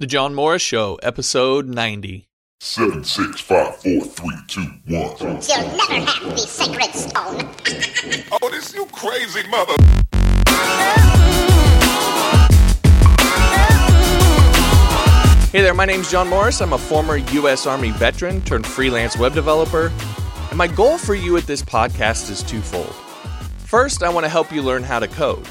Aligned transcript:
The 0.00 0.06
John 0.06 0.32
Morris 0.32 0.62
Show, 0.62 0.94
episode 1.02 1.66
90. 1.66 2.28
Seven, 2.60 3.02
six, 3.02 3.40
five, 3.40 3.74
four, 3.78 4.00
three, 4.02 4.36
two, 4.46 4.62
one. 4.86 5.16
You'll 5.18 5.76
never 5.76 6.06
have 6.06 6.22
the 6.22 6.36
sacred 6.38 6.94
stone. 6.94 7.50
Oh, 8.40 8.48
this 8.48 8.72
you 8.72 8.86
crazy 8.92 9.42
mother. 9.48 9.74
Hey 15.50 15.62
there, 15.62 15.74
my 15.74 15.84
name's 15.84 16.08
John 16.08 16.28
Morris. 16.28 16.60
I'm 16.60 16.74
a 16.74 16.78
former 16.78 17.16
U.S. 17.16 17.66
Army 17.66 17.90
veteran 17.90 18.40
turned 18.42 18.68
freelance 18.68 19.18
web 19.18 19.34
developer. 19.34 19.92
And 20.50 20.58
my 20.58 20.68
goal 20.68 20.96
for 20.96 21.16
you 21.16 21.36
at 21.36 21.48
this 21.48 21.62
podcast 21.62 22.30
is 22.30 22.44
twofold. 22.44 22.94
First, 23.66 24.04
I 24.04 24.10
want 24.10 24.22
to 24.22 24.30
help 24.30 24.52
you 24.52 24.62
learn 24.62 24.84
how 24.84 25.00
to 25.00 25.08
code. 25.08 25.44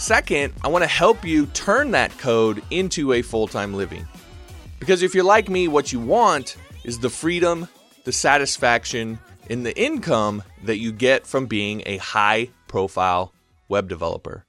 Second, 0.00 0.54
I 0.64 0.68
want 0.68 0.82
to 0.82 0.88
help 0.88 1.26
you 1.26 1.44
turn 1.48 1.90
that 1.90 2.16
code 2.16 2.62
into 2.70 3.12
a 3.12 3.20
full 3.20 3.46
time 3.46 3.74
living. 3.74 4.08
Because 4.78 5.02
if 5.02 5.14
you're 5.14 5.22
like 5.22 5.50
me, 5.50 5.68
what 5.68 5.92
you 5.92 6.00
want 6.00 6.56
is 6.84 6.98
the 6.98 7.10
freedom, 7.10 7.68
the 8.04 8.12
satisfaction, 8.12 9.18
and 9.50 9.64
the 9.64 9.78
income 9.78 10.42
that 10.64 10.78
you 10.78 10.90
get 10.90 11.26
from 11.26 11.44
being 11.44 11.82
a 11.84 11.98
high 11.98 12.48
profile 12.66 13.34
web 13.68 13.90
developer. 13.90 14.46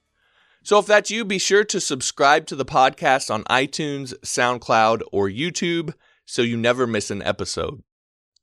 So 0.62 0.78
if 0.78 0.86
that's 0.86 1.10
you, 1.10 1.22
be 1.22 1.38
sure 1.38 1.64
to 1.64 1.80
subscribe 1.82 2.46
to 2.46 2.56
the 2.56 2.64
podcast 2.64 3.30
on 3.30 3.44
iTunes, 3.44 4.14
SoundCloud, 4.20 5.02
or 5.12 5.28
YouTube 5.28 5.92
so 6.24 6.40
you 6.40 6.56
never 6.56 6.86
miss 6.86 7.10
an 7.10 7.22
episode. 7.24 7.82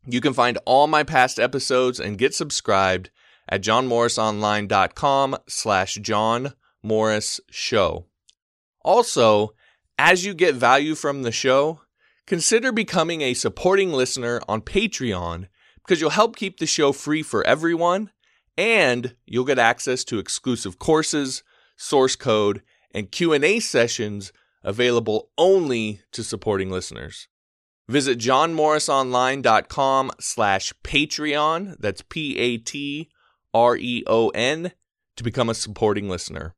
You 0.05 0.21
can 0.21 0.33
find 0.33 0.59
all 0.63 0.85
my 0.85 1.01
past 1.01 1.39
episodes 1.39 1.99
and 1.99 2.19
get 2.19 2.35
subscribed 2.35 3.09
at 3.49 3.63
johnmorrisonline.com 3.63 5.37
slash 5.47 5.95
John 5.95 6.53
Morris 6.83 7.39
Show. 7.49 8.05
Also, 8.83 9.53
as 9.97 10.25
you 10.25 10.33
get 10.33 10.55
value 10.55 10.95
from 10.95 11.23
the 11.23 11.31
show, 11.31 11.81
consider 12.25 12.71
becoming 12.71 13.21
a 13.21 13.33
supporting 13.33 13.91
listener 13.91 14.39
on 14.47 14.61
Patreon 14.61 15.47
because 15.77 15.99
you'll 15.99 16.11
help 16.11 16.35
keep 16.35 16.59
the 16.59 16.65
show 16.65 16.91
free 16.91 17.21
for 17.21 17.45
everyone 17.45 18.11
and 18.57 19.15
you'll 19.25 19.45
get 19.45 19.59
access 19.59 20.03
to 20.05 20.19
exclusive 20.19 20.79
courses, 20.79 21.43
source 21.77 22.15
code, 22.15 22.61
and 22.91 23.11
Q&A 23.11 23.59
sessions 23.59 24.31
available 24.63 25.31
only 25.37 26.01
to 26.11 26.23
supporting 26.23 26.69
listeners. 26.69 27.27
Visit 27.87 28.19
johnmorrisonline.com 28.19 30.11
slash 30.19 30.73
Patreon, 30.83 31.75
that's 31.79 32.03
P-A-T-R-E-O-N, 32.03 33.11
to 35.15 35.23
become 35.23 35.49
a 35.49 35.55
supporting 35.55 36.07
listener. 36.09 36.55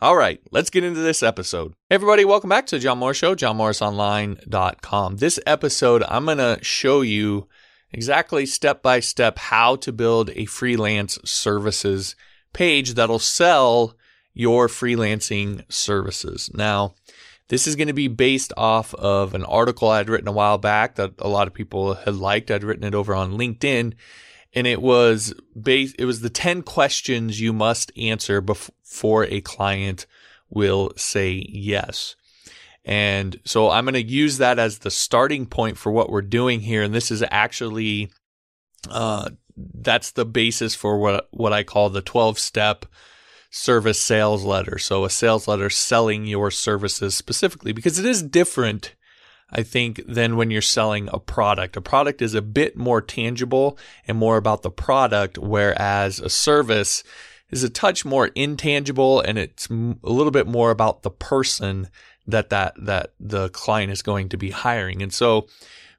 All 0.00 0.16
right, 0.16 0.40
let's 0.50 0.70
get 0.70 0.82
into 0.82 1.00
this 1.00 1.22
episode. 1.22 1.72
Hey 1.88 1.94
everybody, 1.94 2.24
welcome 2.24 2.50
back 2.50 2.66
to 2.66 2.76
the 2.76 2.80
John 2.80 2.98
Morris 2.98 3.16
Show, 3.16 3.36
johnmorrisonline.com. 3.36 5.16
This 5.18 5.38
episode, 5.46 6.02
I'm 6.08 6.24
going 6.24 6.38
to 6.38 6.58
show 6.62 7.02
you 7.02 7.48
exactly 7.92 8.44
step 8.44 8.82
by 8.82 8.98
step 8.98 9.38
how 9.38 9.76
to 9.76 9.92
build 9.92 10.30
a 10.30 10.46
freelance 10.46 11.16
services 11.24 12.16
page 12.52 12.94
that'll 12.94 13.20
sell 13.20 13.94
your 14.34 14.66
freelancing 14.66 15.64
services. 15.72 16.50
Now, 16.52 16.96
this 17.48 17.68
is 17.68 17.76
going 17.76 17.86
to 17.86 17.94
be 17.94 18.08
based 18.08 18.52
off 18.56 18.94
of 18.94 19.32
an 19.32 19.44
article 19.44 19.90
I'd 19.90 20.08
written 20.08 20.28
a 20.28 20.32
while 20.32 20.58
back 20.58 20.96
that 20.96 21.12
a 21.20 21.28
lot 21.28 21.46
of 21.46 21.54
people 21.54 21.94
had 21.94 22.16
liked. 22.16 22.50
I'd 22.50 22.64
written 22.64 22.84
it 22.84 22.96
over 22.96 23.14
on 23.14 23.38
LinkedIn 23.38 23.94
and 24.54 24.66
it 24.66 24.80
was 24.80 25.34
based, 25.60 25.96
it 25.98 26.04
was 26.04 26.20
the 26.20 26.30
10 26.30 26.62
questions 26.62 27.40
you 27.40 27.52
must 27.52 27.92
answer 27.98 28.40
before 28.40 29.24
a 29.24 29.40
client 29.40 30.06
will 30.48 30.92
say 30.96 31.44
yes. 31.48 32.14
And 32.84 33.40
so 33.44 33.70
I'm 33.70 33.84
going 33.84 33.94
to 33.94 34.02
use 34.02 34.38
that 34.38 34.58
as 34.58 34.78
the 34.78 34.90
starting 34.90 35.46
point 35.46 35.78
for 35.78 35.90
what 35.90 36.10
we're 36.10 36.22
doing 36.22 36.60
here. 36.60 36.82
And 36.82 36.94
this 36.94 37.10
is 37.10 37.24
actually, 37.30 38.10
uh, 38.90 39.30
that's 39.56 40.12
the 40.12 40.26
basis 40.26 40.74
for 40.74 40.98
what, 40.98 41.28
what 41.30 41.52
I 41.52 41.62
call 41.62 41.90
the 41.90 42.02
12 42.02 42.38
step 42.38 42.86
service 43.50 44.00
sales 44.00 44.44
letter. 44.44 44.78
So 44.78 45.04
a 45.04 45.10
sales 45.10 45.48
letter 45.48 45.70
selling 45.70 46.26
your 46.26 46.50
services 46.50 47.16
specifically 47.16 47.72
because 47.72 47.98
it 47.98 48.04
is 48.04 48.22
different 48.22 48.94
I 49.50 49.62
think, 49.62 50.02
than 50.06 50.36
when 50.36 50.50
you're 50.50 50.62
selling 50.62 51.08
a 51.12 51.18
product. 51.18 51.76
A 51.76 51.80
product 51.80 52.22
is 52.22 52.34
a 52.34 52.42
bit 52.42 52.76
more 52.76 53.00
tangible 53.00 53.78
and 54.06 54.18
more 54.18 54.36
about 54.36 54.62
the 54.62 54.70
product, 54.70 55.38
whereas 55.38 56.18
a 56.18 56.28
service 56.28 57.04
is 57.50 57.62
a 57.62 57.70
touch 57.70 58.04
more 58.04 58.28
intangible 58.34 59.20
and 59.20 59.38
it's 59.38 59.68
a 59.70 59.94
little 60.02 60.32
bit 60.32 60.46
more 60.46 60.70
about 60.70 61.02
the 61.02 61.10
person 61.10 61.88
that 62.26 62.50
that 62.50 62.74
that 62.78 63.12
the 63.20 63.48
client 63.50 63.92
is 63.92 64.02
going 64.02 64.28
to 64.30 64.36
be 64.36 64.50
hiring. 64.50 65.02
And 65.02 65.12
so 65.12 65.46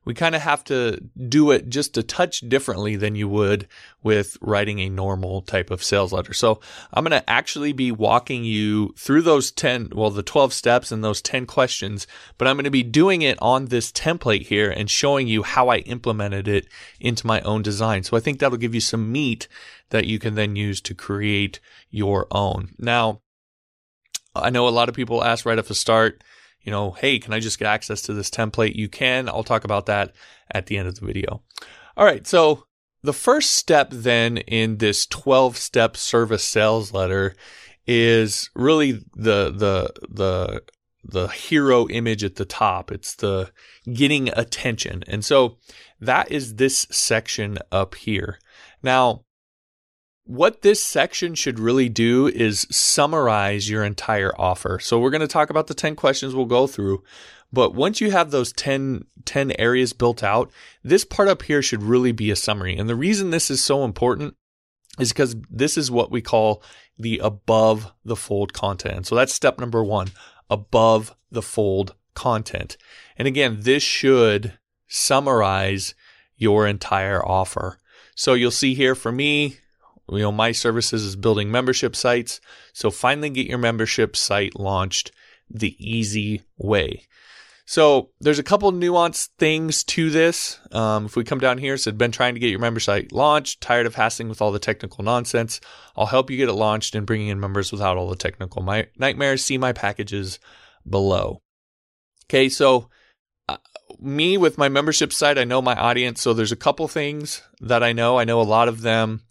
we 0.05 0.13
kind 0.13 0.35
of 0.35 0.41
have 0.41 0.63
to 0.65 1.01
do 1.27 1.51
it 1.51 1.67
just 1.67 1.97
a 1.97 2.03
touch 2.03 2.41
differently 2.41 2.95
than 2.95 3.15
you 3.15 3.27
would 3.27 3.67
with 4.03 4.37
writing 4.39 4.79
a 4.79 4.89
normal 4.89 5.41
type 5.41 5.71
of 5.71 5.83
sales 5.83 6.13
letter. 6.13 6.33
So 6.33 6.59
I'm 6.93 7.03
going 7.03 7.19
to 7.19 7.29
actually 7.29 7.73
be 7.73 7.91
walking 7.91 8.43
you 8.43 8.93
through 8.97 9.23
those 9.23 9.51
10, 9.51 9.89
well, 9.95 10.11
the 10.11 10.23
12 10.23 10.53
steps 10.53 10.91
and 10.91 11.03
those 11.03 11.21
10 11.21 11.47
questions, 11.47 12.05
but 12.37 12.47
I'm 12.47 12.55
going 12.55 12.65
to 12.65 12.69
be 12.69 12.83
doing 12.83 13.23
it 13.23 13.37
on 13.41 13.65
this 13.65 13.91
template 13.91 14.43
here 14.43 14.69
and 14.69 14.89
showing 14.89 15.27
you 15.27 15.43
how 15.43 15.69
I 15.69 15.77
implemented 15.79 16.47
it 16.47 16.67
into 16.99 17.25
my 17.25 17.41
own 17.41 17.63
design. 17.63 18.03
So 18.03 18.15
I 18.15 18.19
think 18.19 18.39
that'll 18.39 18.57
give 18.57 18.75
you 18.75 18.81
some 18.81 19.11
meat 19.11 19.47
that 19.89 20.05
you 20.05 20.19
can 20.19 20.35
then 20.35 20.55
use 20.55 20.81
to 20.81 20.93
create 20.93 21.59
your 21.89 22.27
own. 22.31 22.73
Now, 22.77 23.21
I 24.35 24.49
know 24.49 24.67
a 24.67 24.69
lot 24.69 24.89
of 24.89 24.95
people 24.95 25.23
ask 25.23 25.45
right 25.45 25.57
off 25.57 25.67
the 25.67 25.75
start, 25.75 26.23
you 26.65 26.71
know, 26.71 26.91
hey, 26.91 27.19
can 27.19 27.31
I 27.31 27.39
just 27.39 27.59
get 27.59 27.67
access 27.67 28.01
to 28.03 28.13
this 28.13 28.29
template? 28.29 28.75
You 28.75 28.89
can. 28.89 29.29
I'll 29.29 29.43
talk 29.43 29.63
about 29.63 29.85
that 29.85 30.15
at 30.51 30.65
the 30.65 30.77
end 30.77 30.87
of 30.87 30.99
the 30.99 31.05
video. 31.05 31.43
All 31.95 32.05
right. 32.05 32.25
So 32.25 32.65
the 33.03 33.13
first 33.13 33.51
step 33.51 33.89
then 33.91 34.37
in 34.37 34.77
this 34.77 35.05
12 35.05 35.57
step 35.57 35.95
service 35.95 36.43
sales 36.43 36.91
letter 36.91 37.35
is 37.85 38.49
really 38.55 38.93
the, 39.15 39.51
the, 39.51 39.93
the, 40.09 40.63
the 41.03 41.27
hero 41.27 41.87
image 41.87 42.23
at 42.23 42.35
the 42.35 42.45
top. 42.45 42.91
It's 42.91 43.15
the 43.15 43.51
getting 43.93 44.29
attention. 44.29 45.03
And 45.07 45.23
so 45.23 45.57
that 46.01 46.31
is 46.31 46.55
this 46.55 46.87
section 46.89 47.59
up 47.71 47.93
here. 47.93 48.39
Now, 48.81 49.24
what 50.25 50.63
this 50.63 50.83
section 50.83 51.35
should 51.35 51.59
really 51.59 51.87
do 51.87 52.27
is 52.27 52.67
summarize 52.71 53.69
your 53.69 53.83
entire 53.83 54.33
offer. 54.39 54.79
So 54.79 54.99
we're 54.99 55.11
going 55.11 55.21
to 55.21 55.27
talk 55.27 55.49
about 55.49 55.67
the 55.67 55.73
10 55.73 55.95
questions 55.95 56.33
we'll 56.33 56.45
go 56.45 56.67
through. 56.67 57.03
But 57.53 57.75
once 57.75 58.01
you 58.01 58.11
have 58.11 58.31
those 58.31 58.51
10, 58.51 59.05
10 59.23 59.53
areas 59.59 59.93
built 59.93 60.23
out, 60.23 60.51
this 60.83 61.05
part 61.05 61.27
up 61.27 61.43
here 61.43 61.61
should 61.61 61.83
really 61.83 62.11
be 62.11 62.31
a 62.31 62.35
summary. 62.35 62.75
And 62.75 62.89
the 62.89 62.95
reason 62.95 63.29
this 63.29 63.51
is 63.51 63.63
so 63.63 63.85
important 63.85 64.35
is 64.99 65.13
because 65.13 65.35
this 65.49 65.77
is 65.77 65.91
what 65.91 66.11
we 66.11 66.21
call 66.21 66.63
the 66.97 67.19
above 67.19 67.91
the 68.03 68.15
fold 68.15 68.51
content. 68.53 69.05
So 69.05 69.15
that's 69.15 69.33
step 69.33 69.59
number 69.59 69.83
one, 69.83 70.07
above 70.49 71.15
the 71.29 71.41
fold 71.41 71.93
content. 72.15 72.77
And 73.15 73.27
again, 73.27 73.57
this 73.61 73.83
should 73.83 74.57
summarize 74.87 75.93
your 76.35 76.65
entire 76.65 77.23
offer. 77.23 77.79
So 78.15 78.33
you'll 78.33 78.51
see 78.51 78.73
here 78.73 78.95
for 78.95 79.11
me, 79.11 79.57
you 80.09 80.19
know, 80.19 80.31
my 80.31 80.51
services 80.51 81.03
is 81.03 81.15
building 81.15 81.51
membership 81.51 81.95
sites. 81.95 82.39
So 82.73 82.91
finally 82.91 83.29
get 83.29 83.47
your 83.47 83.57
membership 83.57 84.15
site 84.15 84.59
launched 84.59 85.11
the 85.49 85.75
easy 85.79 86.43
way. 86.57 87.07
So 87.67 88.11
there's 88.19 88.37
a 88.37 88.43
couple 88.43 88.71
nuanced 88.71 89.29
things 89.39 89.83
to 89.85 90.11
this. 90.11 90.59
Um, 90.71 91.05
if 91.05 91.15
we 91.15 91.23
come 91.23 91.39
down 91.39 91.57
here, 91.57 91.77
said 91.77 91.97
been 91.97 92.11
trying 92.11 92.35
to 92.35 92.39
get 92.39 92.51
your 92.51 92.59
member 92.59 92.79
site 92.79 93.11
launched, 93.11 93.59
tired 93.59 93.87
of 93.87 93.95
hassling 93.95 94.29
with 94.29 94.39
all 94.39 94.51
the 94.51 94.59
technical 94.59 95.03
nonsense. 95.03 95.59
I'll 95.95 96.05
help 96.05 96.29
you 96.29 96.37
get 96.37 96.49
it 96.49 96.53
launched 96.53 96.93
and 96.93 97.07
bringing 97.07 97.29
in 97.29 97.39
members 97.39 97.71
without 97.71 97.97
all 97.97 98.09
the 98.09 98.15
technical 98.15 98.61
my, 98.61 98.87
nightmares. 98.97 99.43
See 99.43 99.57
my 99.57 99.73
packages 99.73 100.39
below. 100.87 101.41
Okay, 102.27 102.49
so 102.49 102.89
uh, 103.49 103.57
me 103.99 104.37
with 104.37 104.59
my 104.59 104.69
membership 104.69 105.11
site, 105.11 105.39
I 105.39 105.43
know 105.43 105.61
my 105.61 105.75
audience. 105.75 106.21
So 106.21 106.33
there's 106.33 106.51
a 106.51 106.55
couple 106.55 106.87
things 106.87 107.41
that 107.61 107.81
I 107.81 107.93
know. 107.93 108.19
I 108.19 108.25
know 108.25 108.41
a 108.41 108.43
lot 108.43 108.67
of 108.67 108.81
them 108.81 109.21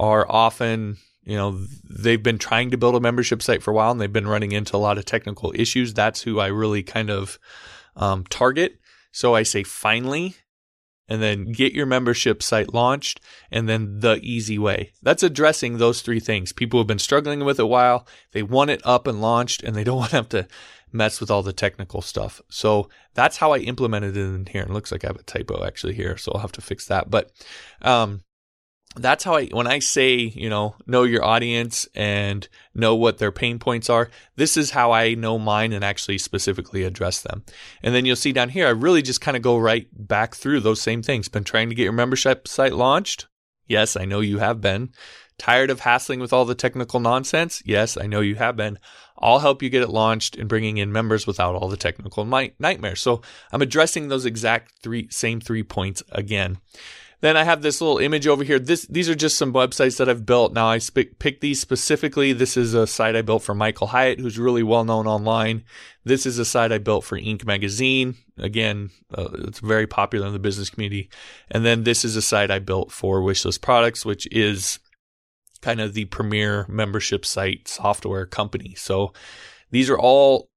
are 0.00 0.26
often, 0.28 0.96
you 1.22 1.36
know, 1.36 1.60
they've 1.88 2.22
been 2.22 2.38
trying 2.38 2.70
to 2.70 2.78
build 2.78 2.96
a 2.96 3.00
membership 3.00 3.42
site 3.42 3.62
for 3.62 3.70
a 3.70 3.74
while 3.74 3.92
and 3.92 4.00
they've 4.00 4.12
been 4.12 4.26
running 4.26 4.52
into 4.52 4.74
a 4.74 4.78
lot 4.78 4.96
of 4.96 5.04
technical 5.04 5.52
issues. 5.54 5.92
That's 5.92 6.22
who 6.22 6.40
I 6.40 6.46
really 6.46 6.82
kind 6.82 7.10
of 7.10 7.38
um, 7.96 8.24
target. 8.24 8.80
So 9.12 9.34
I 9.34 9.42
say 9.42 9.62
finally, 9.62 10.36
and 11.06 11.20
then 11.20 11.50
get 11.50 11.72
your 11.72 11.86
membership 11.86 12.40
site 12.40 12.72
launched, 12.72 13.20
and 13.50 13.68
then 13.68 13.98
the 13.98 14.20
easy 14.22 14.58
way. 14.58 14.92
That's 15.02 15.24
addressing 15.24 15.76
those 15.76 16.02
three 16.02 16.20
things. 16.20 16.52
People 16.52 16.78
have 16.78 16.86
been 16.86 17.00
struggling 17.00 17.44
with 17.44 17.58
it 17.58 17.64
a 17.64 17.66
while. 17.66 18.06
They 18.30 18.44
want 18.44 18.70
it 18.70 18.80
up 18.84 19.08
and 19.08 19.20
launched, 19.20 19.64
and 19.64 19.74
they 19.74 19.82
don't 19.82 19.96
want 19.98 20.10
to 20.10 20.16
have 20.16 20.28
to 20.28 20.46
mess 20.92 21.20
with 21.20 21.28
all 21.28 21.42
the 21.42 21.52
technical 21.52 22.00
stuff. 22.00 22.40
So 22.48 22.88
that's 23.14 23.38
how 23.38 23.52
I 23.52 23.58
implemented 23.58 24.16
it 24.16 24.20
in 24.20 24.46
here. 24.46 24.62
It 24.62 24.70
looks 24.70 24.92
like 24.92 25.04
I 25.04 25.08
have 25.08 25.16
a 25.16 25.24
typo 25.24 25.66
actually 25.66 25.94
here, 25.94 26.16
so 26.16 26.30
I'll 26.32 26.40
have 26.40 26.52
to 26.52 26.60
fix 26.60 26.86
that. 26.86 27.10
But 27.10 27.32
um, 27.82 28.22
that's 28.96 29.22
how 29.22 29.36
I, 29.36 29.46
when 29.46 29.68
I 29.68 29.78
say, 29.78 30.14
you 30.16 30.50
know, 30.50 30.74
know 30.86 31.04
your 31.04 31.24
audience 31.24 31.86
and 31.94 32.48
know 32.74 32.96
what 32.96 33.18
their 33.18 33.30
pain 33.30 33.58
points 33.60 33.88
are, 33.88 34.10
this 34.34 34.56
is 34.56 34.72
how 34.72 34.90
I 34.90 35.14
know 35.14 35.38
mine 35.38 35.72
and 35.72 35.84
actually 35.84 36.18
specifically 36.18 36.82
address 36.82 37.22
them. 37.22 37.44
And 37.82 37.94
then 37.94 38.04
you'll 38.04 38.16
see 38.16 38.32
down 38.32 38.48
here, 38.48 38.66
I 38.66 38.70
really 38.70 39.02
just 39.02 39.20
kind 39.20 39.36
of 39.36 39.42
go 39.42 39.58
right 39.58 39.86
back 39.92 40.34
through 40.34 40.60
those 40.60 40.80
same 40.80 41.02
things. 41.02 41.28
Been 41.28 41.44
trying 41.44 41.68
to 41.68 41.74
get 41.74 41.84
your 41.84 41.92
membership 41.92 42.48
site 42.48 42.72
launched? 42.72 43.28
Yes, 43.68 43.96
I 43.96 44.04
know 44.04 44.20
you 44.20 44.38
have 44.38 44.60
been. 44.60 44.90
Tired 45.38 45.70
of 45.70 45.80
hassling 45.80 46.18
with 46.18 46.32
all 46.32 46.44
the 46.44 46.56
technical 46.56 46.98
nonsense? 46.98 47.62
Yes, 47.64 47.96
I 47.96 48.06
know 48.06 48.20
you 48.20 48.34
have 48.34 48.56
been. 48.56 48.78
I'll 49.20 49.38
help 49.38 49.62
you 49.62 49.70
get 49.70 49.82
it 49.82 49.90
launched 49.90 50.36
and 50.36 50.48
bringing 50.48 50.78
in 50.78 50.90
members 50.90 51.26
without 51.26 51.54
all 51.54 51.68
the 51.68 51.76
technical 51.76 52.24
nightmares. 52.24 53.00
So 53.00 53.22
I'm 53.52 53.62
addressing 53.62 54.08
those 54.08 54.26
exact 54.26 54.72
three, 54.82 55.08
same 55.10 55.40
three 55.40 55.62
points 55.62 56.02
again. 56.10 56.58
Then 57.20 57.36
I 57.36 57.44
have 57.44 57.60
this 57.60 57.80
little 57.80 57.98
image 57.98 58.26
over 58.26 58.42
here. 58.44 58.58
This, 58.58 58.86
these 58.86 59.10
are 59.10 59.14
just 59.14 59.36
some 59.36 59.52
websites 59.52 59.98
that 59.98 60.08
I've 60.08 60.24
built. 60.24 60.54
Now 60.54 60.68
I 60.68 60.78
sp- 60.80 61.18
picked 61.18 61.42
these 61.42 61.60
specifically. 61.60 62.32
This 62.32 62.56
is 62.56 62.72
a 62.72 62.86
site 62.86 63.14
I 63.14 63.22
built 63.22 63.42
for 63.42 63.54
Michael 63.54 63.88
Hyatt, 63.88 64.20
who's 64.20 64.38
really 64.38 64.62
well 64.62 64.84
known 64.84 65.06
online. 65.06 65.64
This 66.04 66.24
is 66.24 66.38
a 66.38 66.46
site 66.46 66.72
I 66.72 66.78
built 66.78 67.04
for 67.04 67.18
Inc. 67.18 67.44
magazine. 67.44 68.16
Again, 68.38 68.90
uh, 69.16 69.28
it's 69.40 69.58
very 69.58 69.86
popular 69.86 70.26
in 70.26 70.32
the 70.32 70.38
business 70.38 70.70
community. 70.70 71.10
And 71.50 71.64
then 71.64 71.84
this 71.84 72.04
is 72.04 72.16
a 72.16 72.22
site 72.22 72.50
I 72.50 72.58
built 72.58 72.90
for 72.90 73.20
Wishlist 73.20 73.60
Products, 73.60 74.06
which 74.06 74.26
is 74.32 74.78
kind 75.60 75.80
of 75.80 75.92
the 75.92 76.06
premier 76.06 76.64
membership 76.68 77.26
site 77.26 77.68
software 77.68 78.24
company. 78.24 78.74
So 78.76 79.12
these 79.70 79.90
are 79.90 79.98
all 79.98 80.48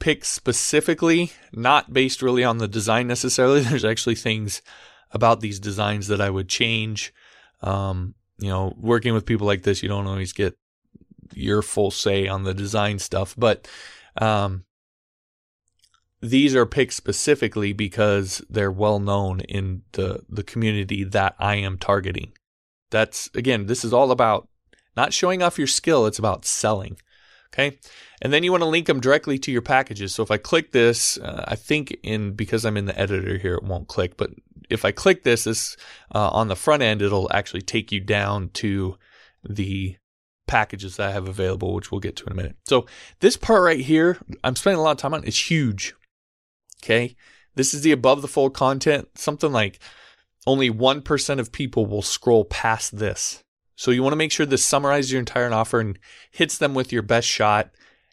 picked 0.00 0.24
specifically, 0.24 1.32
not 1.52 1.92
based 1.92 2.22
really 2.22 2.42
on 2.42 2.56
the 2.56 2.66
design 2.66 3.06
necessarily. 3.06 3.60
There's 3.60 3.84
actually 3.84 4.14
things 4.14 4.62
about 5.12 5.40
these 5.40 5.58
designs 5.58 6.08
that 6.08 6.20
I 6.20 6.30
would 6.30 6.48
change. 6.48 7.12
Um, 7.62 8.14
you 8.38 8.48
know, 8.48 8.74
working 8.78 9.12
with 9.14 9.26
people 9.26 9.46
like 9.46 9.62
this, 9.62 9.82
you 9.82 9.88
don't 9.88 10.06
always 10.06 10.32
get 10.32 10.56
your 11.34 11.62
full 11.62 11.90
say 11.90 12.26
on 12.26 12.44
the 12.44 12.54
design 12.54 12.98
stuff, 12.98 13.34
but 13.36 13.68
um, 14.16 14.64
these 16.20 16.54
are 16.54 16.66
picked 16.66 16.92
specifically 16.92 17.72
because 17.72 18.42
they're 18.50 18.72
well 18.72 18.98
known 18.98 19.40
in 19.40 19.82
the 19.92 20.24
the 20.28 20.42
community 20.42 21.04
that 21.04 21.34
I 21.38 21.56
am 21.56 21.78
targeting. 21.78 22.32
That's 22.90 23.30
again, 23.34 23.66
this 23.66 23.84
is 23.84 23.92
all 23.92 24.10
about 24.10 24.48
not 24.96 25.12
showing 25.12 25.42
off 25.42 25.58
your 25.58 25.66
skill, 25.66 26.06
it's 26.06 26.18
about 26.18 26.44
selling. 26.44 26.96
Okay. 27.52 27.78
And 28.22 28.32
then 28.32 28.44
you 28.44 28.52
want 28.52 28.62
to 28.62 28.68
link 28.68 28.86
them 28.86 29.00
directly 29.00 29.38
to 29.40 29.50
your 29.50 29.62
packages. 29.62 30.14
So 30.14 30.22
if 30.22 30.30
I 30.30 30.36
click 30.36 30.70
this, 30.70 31.18
uh, 31.18 31.44
I 31.48 31.56
think 31.56 31.96
in, 32.04 32.32
because 32.34 32.64
I'm 32.64 32.76
in 32.76 32.84
the 32.84 32.98
editor 32.98 33.38
here, 33.38 33.54
it 33.54 33.64
won't 33.64 33.88
click, 33.88 34.16
but 34.16 34.30
if 34.70 34.84
I 34.84 34.92
click 34.92 35.22
this, 35.22 35.44
this, 35.44 35.76
uh, 36.14 36.28
on 36.28 36.48
the 36.48 36.56
front 36.56 36.82
end, 36.82 37.02
it'll 37.02 37.30
actually 37.32 37.62
take 37.62 37.92
you 37.92 38.00
down 38.00 38.50
to 38.54 38.96
the 39.48 39.96
packages 40.46 40.96
that 40.96 41.08
I 41.08 41.12
have 41.12 41.28
available, 41.28 41.74
which 41.74 41.90
we'll 41.90 42.00
get 42.00 42.16
to 42.16 42.26
in 42.26 42.32
a 42.32 42.36
minute. 42.36 42.56
So 42.66 42.86
this 43.20 43.36
part 43.36 43.62
right 43.62 43.80
here, 43.80 44.18
I'm 44.42 44.56
spending 44.56 44.80
a 44.80 44.82
lot 44.82 44.92
of 44.92 44.96
time 44.96 45.14
on, 45.14 45.24
it's 45.24 45.50
huge. 45.50 45.94
Okay. 46.82 47.16
This 47.54 47.74
is 47.74 47.82
the 47.82 47.92
above 47.92 48.22
the 48.22 48.28
fold 48.28 48.54
content, 48.54 49.08
something 49.16 49.52
like 49.52 49.80
only 50.46 50.70
1% 50.70 51.38
of 51.38 51.52
people 51.52 51.86
will 51.86 52.02
scroll 52.02 52.44
past 52.44 52.98
this. 52.98 53.42
So 53.76 53.90
you 53.90 54.02
want 54.02 54.12
to 54.12 54.18
make 54.18 54.32
sure 54.32 54.46
this 54.46 54.64
summarizes 54.64 55.12
your 55.12 55.20
entire 55.20 55.52
offer 55.52 55.80
and 55.80 55.98
hits 56.30 56.58
them 56.58 56.74
with 56.74 56.92
your 56.92 57.02
best 57.02 57.28
shot 57.28 57.70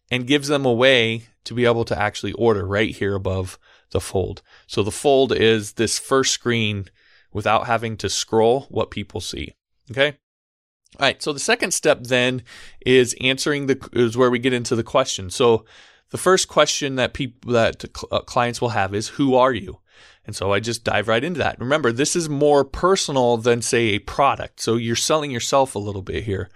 and 0.10 0.28
gives 0.28 0.48
them 0.48 0.66
a 0.66 0.74
way 0.74 1.24
to 1.44 1.54
be 1.54 1.66
able 1.66 1.86
to 1.86 2.00
actually 2.00 2.34
order 2.34 2.66
right 2.66 2.96
here 2.96 3.16
above 3.16 3.58
the 3.92 4.02
fold. 4.02 4.42
So 4.68 4.84
the 4.84 4.92
fold 4.92 5.32
is 5.32 5.74
this 5.74 6.00
first 6.00 6.34
screen 6.34 6.86
without 7.32 7.68
having 7.68 7.98
to 7.98 8.10
scroll 8.10 8.68
what 8.70 8.92
people 8.92 9.22
see. 9.22 9.56
Okay. 9.92 10.18
All 11.00 11.08
right. 11.08 11.22
So 11.22 11.34
the 11.34 11.40
second 11.40 11.72
step 11.72 12.04
then 12.04 12.44
is 12.86 13.16
answering 13.22 13.68
the, 13.68 13.90
is 13.94 14.18
where 14.18 14.32
we 14.32 14.40
get 14.40 14.54
into 14.54 14.76
the 14.76 14.84
question. 14.84 15.30
So 15.30 15.66
the 16.10 16.18
first 16.18 16.48
question 16.48 16.96
that 16.96 17.14
people, 17.14 17.52
that 17.54 17.86
uh, 18.12 18.20
clients 18.22 18.62
will 18.62 18.70
have 18.70 18.96
is, 18.96 19.10
who 19.10 19.36
are 19.36 19.54
you? 19.54 19.80
And 20.26 20.36
so 20.36 20.52
I 20.52 20.60
just 20.60 20.84
dive 20.84 21.08
right 21.08 21.24
into 21.24 21.40
that. 21.40 21.60
Remember, 21.60 21.92
this 21.92 22.16
is 22.16 22.28
more 22.28 22.66
personal 22.66 23.38
than, 23.38 23.62
say, 23.62 23.88
a 23.88 24.00
product. 24.00 24.60
So 24.60 24.76
you're 24.76 24.96
selling 24.96 25.32
yourself 25.32 25.74
a 25.76 25.80
little 25.80 26.02
bit 26.02 26.24
here. 26.24 26.50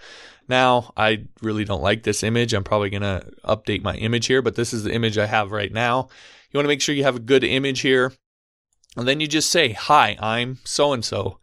Now, 0.49 0.91
I 0.97 1.25
really 1.41 1.63
don't 1.63 1.81
like 1.81 2.03
this 2.03 2.23
image. 2.23 2.53
I'm 2.53 2.65
probably 2.65 2.89
going 2.89 3.01
to 3.01 3.25
update 3.45 3.83
my 3.83 3.95
image 3.95 4.25
here, 4.25 4.41
but 4.41 4.55
this 4.55 4.73
is 4.73 4.83
the 4.83 4.93
image 4.93 5.17
I 5.17 5.25
have 5.25 5.51
right 5.51 5.71
now. 5.71 6.09
You 6.51 6.57
want 6.57 6.65
to 6.65 6.69
make 6.69 6.81
sure 6.81 6.95
you 6.95 7.03
have 7.03 7.15
a 7.15 7.19
good 7.19 7.43
image 7.43 7.81
here. 7.81 8.13
And 8.97 9.07
then 9.07 9.19
you 9.19 9.27
just 9.27 9.49
say, 9.49 9.71
Hi, 9.71 10.17
I'm 10.19 10.59
so 10.65 10.93
and 10.93 11.03
so. 11.03 11.39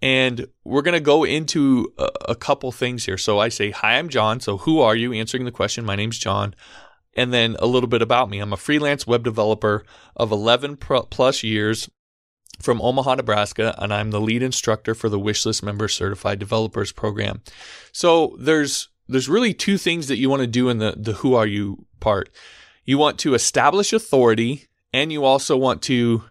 And 0.00 0.48
we're 0.64 0.82
going 0.82 0.94
to 0.94 1.00
go 1.00 1.24
into 1.24 1.92
a, 1.98 2.10
a, 2.30 2.34
couple 2.34 2.70
things 2.72 3.06
here. 3.06 3.16
So 3.16 3.38
I 3.38 3.48
say, 3.48 3.70
Hi, 3.70 3.98
I'm 3.98 4.08
John. 4.08 4.38
So 4.40 4.58
who 4.58 4.80
are 4.80 4.94
you? 4.94 5.12
Answering 5.12 5.44
the 5.44 5.50
question, 5.50 5.84
my 5.84 5.96
name's 5.96 6.18
John 6.18 6.54
and 7.16 7.32
then 7.32 7.56
a 7.58 7.66
little 7.66 7.88
bit 7.88 8.02
about 8.02 8.28
me. 8.28 8.38
I'm 8.38 8.52
a 8.52 8.58
freelance 8.58 9.06
web 9.06 9.24
developer 9.24 9.84
of 10.16 10.32
11 10.32 10.76
plus 10.76 11.42
years 11.42 11.88
from 12.60 12.80
Omaha, 12.80 13.16
Nebraska, 13.16 13.74
and 13.78 13.92
I'm 13.92 14.10
the 14.10 14.20
lead 14.20 14.42
instructor 14.42 14.94
for 14.94 15.08
the 15.08 15.18
Wishlist 15.18 15.62
Member 15.62 15.88
Certified 15.88 16.38
Developers 16.38 16.92
Program. 16.92 17.42
So 17.92 18.36
there's 18.38 18.88
there's 19.06 19.28
really 19.28 19.52
two 19.52 19.76
things 19.76 20.08
that 20.08 20.16
you 20.16 20.30
want 20.30 20.40
to 20.40 20.46
do 20.46 20.68
in 20.68 20.78
the 20.78 20.94
the 20.96 21.14
who 21.14 21.34
are 21.34 21.46
you 21.46 21.86
part. 22.00 22.30
You 22.84 22.98
want 22.98 23.18
to 23.20 23.34
establish 23.34 23.92
authority 23.92 24.66
and 24.92 25.10
you 25.12 25.24
also 25.24 25.56
want 25.56 25.82
to 25.82 26.24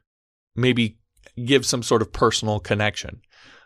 maybe 0.56 0.98
give 1.44 1.66
some 1.66 1.84
sort 1.84 2.02
of 2.02 2.14
personal 2.14 2.60
connection. 2.60 3.22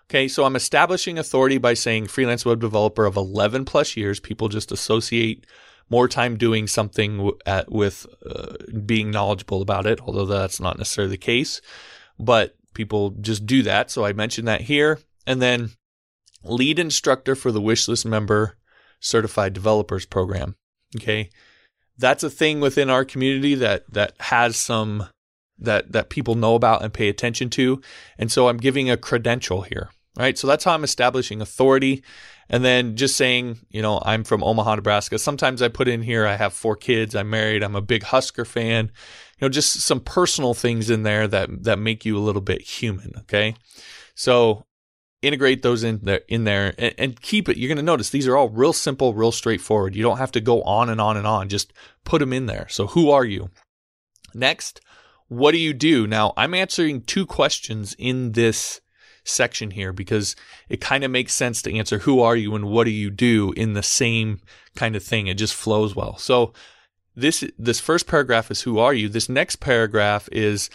Okay, 0.09 0.29
so 0.29 0.45
I'm 0.45 0.55
establishing 0.55 1.19
authority 1.19 1.57
by 1.57 1.73
saying 1.73 2.07
freelance 2.07 2.45
web 2.45 2.61
developer 2.61 3.05
of 3.05 3.17
11 3.17 3.65
plus 3.65 3.97
years. 3.97 4.21
People 4.21 4.47
just 4.47 4.71
associate 4.71 5.45
more 5.89 6.07
time 6.07 6.37
doing 6.37 6.65
something 6.67 7.31
at, 7.45 7.69
with 7.71 8.05
uh, 8.25 8.53
being 8.85 9.11
knowledgeable 9.11 9.61
about 9.61 9.85
it, 9.85 9.99
although 10.01 10.25
that's 10.25 10.61
not 10.61 10.77
necessarily 10.77 11.11
the 11.11 11.17
case. 11.17 11.61
But 12.17 12.55
people 12.73 13.11
just 13.19 13.45
do 13.45 13.63
that. 13.63 13.91
So 13.91 14.05
I 14.05 14.13
mentioned 14.13 14.47
that 14.47 14.61
here. 14.61 14.99
And 15.25 15.41
then 15.41 15.71
lead 16.43 16.79
instructor 16.79 17.35
for 17.35 17.51
the 17.51 17.61
Wishlist 17.61 18.05
member 18.05 18.57
certified 19.01 19.53
developers 19.53 20.05
program. 20.05 20.55
Okay. 20.95 21.29
That's 21.97 22.23
a 22.23 22.29
thing 22.29 22.59
within 22.59 22.89
our 22.89 23.05
community 23.05 23.55
that, 23.55 23.91
that 23.93 24.13
has 24.19 24.55
some 24.55 25.07
that, 25.59 25.91
that 25.91 26.09
people 26.09 26.35
know 26.35 26.55
about 26.55 26.83
and 26.83 26.93
pay 26.93 27.09
attention 27.09 27.49
to. 27.51 27.81
And 28.17 28.31
so 28.31 28.47
I'm 28.47 28.57
giving 28.57 28.89
a 28.89 28.97
credential 28.97 29.63
here, 29.63 29.89
right? 30.17 30.37
So 30.37 30.47
that's 30.47 30.63
how 30.63 30.73
I'm 30.73 30.83
establishing 30.83 31.41
authority. 31.41 32.03
And 32.49 32.63
then 32.63 32.95
just 32.95 33.17
saying, 33.17 33.57
you 33.69 33.81
know, 33.81 34.01
I'm 34.05 34.23
from 34.23 34.43
Omaha, 34.43 34.75
Nebraska. 34.75 35.19
Sometimes 35.19 35.61
I 35.61 35.67
put 35.67 35.87
in 35.87 36.01
here, 36.01 36.25
I 36.25 36.35
have 36.35 36.53
four 36.53 36.75
kids, 36.75 37.15
I'm 37.15 37.29
married, 37.29 37.63
I'm 37.63 37.75
a 37.75 37.81
big 37.81 38.03
Husker 38.03 38.45
fan. 38.45 38.91
You 39.39 39.45
know, 39.45 39.49
just 39.49 39.81
some 39.81 39.99
personal 39.99 40.53
things 40.53 40.89
in 40.89 41.03
there 41.03 41.27
that, 41.27 41.63
that 41.63 41.79
make 41.79 42.05
you 42.05 42.17
a 42.17 42.19
little 42.19 42.41
bit 42.41 42.61
human. 42.61 43.13
Okay. 43.19 43.55
So 44.15 44.65
integrate 45.21 45.63
those 45.63 45.83
in 45.83 45.99
there, 46.03 46.21
in 46.27 46.43
there 46.43 46.73
and, 46.77 46.95
and 46.97 47.21
keep 47.21 47.49
it. 47.49 47.57
You're 47.57 47.69
going 47.69 47.77
to 47.77 47.83
notice 47.83 48.09
these 48.09 48.27
are 48.27 48.37
all 48.37 48.49
real 48.49 48.73
simple, 48.73 49.13
real 49.13 49.31
straightforward. 49.31 49.95
You 49.95 50.03
don't 50.03 50.17
have 50.17 50.31
to 50.33 50.41
go 50.41 50.61
on 50.63 50.89
and 50.89 51.01
on 51.01 51.17
and 51.17 51.27
on. 51.27 51.49
Just 51.49 51.73
put 52.03 52.19
them 52.19 52.33
in 52.33 52.45
there. 52.45 52.67
So 52.69 52.87
who 52.87 53.09
are 53.09 53.25
you? 53.25 53.49
Next, 54.33 54.81
what 55.27 55.51
do 55.51 55.57
you 55.57 55.73
do? 55.73 56.07
Now 56.07 56.33
I'm 56.37 56.53
answering 56.53 57.01
two 57.01 57.25
questions 57.25 57.95
in 57.97 58.33
this 58.33 58.81
section 59.23 59.71
here 59.71 59.91
because 59.91 60.35
it 60.69 60.79
kind 60.79 61.03
of 61.03 61.11
makes 61.11 61.33
sense 61.33 61.61
to 61.61 61.75
answer 61.75 61.99
who 61.99 62.21
are 62.21 62.35
you 62.35 62.55
and 62.55 62.65
what 62.65 62.85
do 62.85 62.91
you 62.91 63.09
do 63.09 63.51
in 63.53 63.73
the 63.73 63.83
same 63.83 64.39
kind 64.75 64.95
of 64.95 65.03
thing. 65.03 65.27
It 65.27 65.35
just 65.35 65.53
flows 65.53 65.95
well. 65.95 66.17
So 66.17 66.53
this 67.15 67.43
this 67.57 67.79
first 67.79 68.07
paragraph 68.07 68.51
is 68.51 68.61
who 68.61 68.79
are 68.79 68.93
you. 68.93 69.09
This 69.09 69.27
next 69.27 69.57
paragraph 69.57 70.29
is 70.31 70.69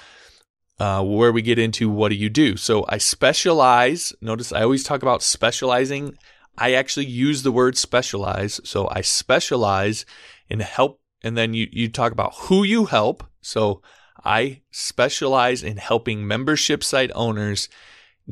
uh, 0.79 1.03
where 1.03 1.33
we 1.33 1.43
get 1.43 1.59
into 1.59 1.89
what 1.89 2.09
do 2.09 2.15
you 2.15 2.29
do. 2.29 2.57
So 2.57 2.85
I 2.89 2.99
specialize. 2.99 4.13
Notice 4.21 4.53
I 4.53 4.63
always 4.63 4.85
talk 4.85 5.03
about 5.03 5.23
specializing. 5.23 6.17
I 6.59 6.75
actually 6.75 7.07
use 7.07 7.43
the 7.43 7.53
word 7.53 7.77
specialize. 7.77 8.61
So 8.65 8.89
I 8.91 9.01
specialize 9.01 10.05
in 10.49 10.61
help. 10.61 11.01
And 11.23 11.37
then 11.37 11.55
you, 11.55 11.69
you 11.71 11.89
talk 11.89 12.13
about 12.13 12.35
who 12.35 12.65
you 12.65 12.87
help. 12.87 13.25
So 13.41 13.83
I 14.25 14.63
specialize 14.71 15.63
in 15.63 15.77
helping 15.77 16.27
membership 16.27 16.83
site 16.83 17.13
owners 17.15 17.69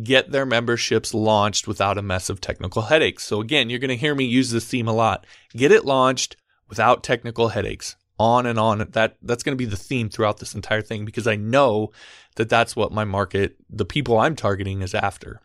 get 0.02 0.30
their 0.30 0.46
memberships 0.46 1.14
launched 1.14 1.66
without 1.66 1.98
a 1.98 2.02
mess 2.02 2.30
of 2.30 2.40
technical 2.40 2.82
headaches. 2.82 3.24
So 3.24 3.40
again, 3.40 3.70
you're 3.70 3.78
going 3.78 3.88
to 3.90 3.96
hear 3.96 4.14
me 4.14 4.24
use 4.24 4.50
this 4.50 4.66
theme 4.66 4.88
a 4.88 4.92
lot. 4.92 5.26
Get 5.52 5.72
it 5.72 5.84
launched 5.84 6.36
without 6.68 7.02
technical 7.02 7.48
headaches. 7.48 7.96
On 8.20 8.44
and 8.44 8.58
on. 8.58 8.86
That 8.90 9.16
that's 9.22 9.42
going 9.42 9.56
to 9.56 9.64
be 9.64 9.64
the 9.64 9.78
theme 9.78 10.10
throughout 10.10 10.36
this 10.36 10.54
entire 10.54 10.82
thing 10.82 11.06
because 11.06 11.26
I 11.26 11.36
know 11.36 11.90
that 12.36 12.50
that's 12.50 12.76
what 12.76 12.92
my 12.92 13.04
market, 13.04 13.56
the 13.70 13.86
people 13.86 14.18
I'm 14.18 14.36
targeting 14.36 14.82
is 14.82 14.94
after. 14.94 15.40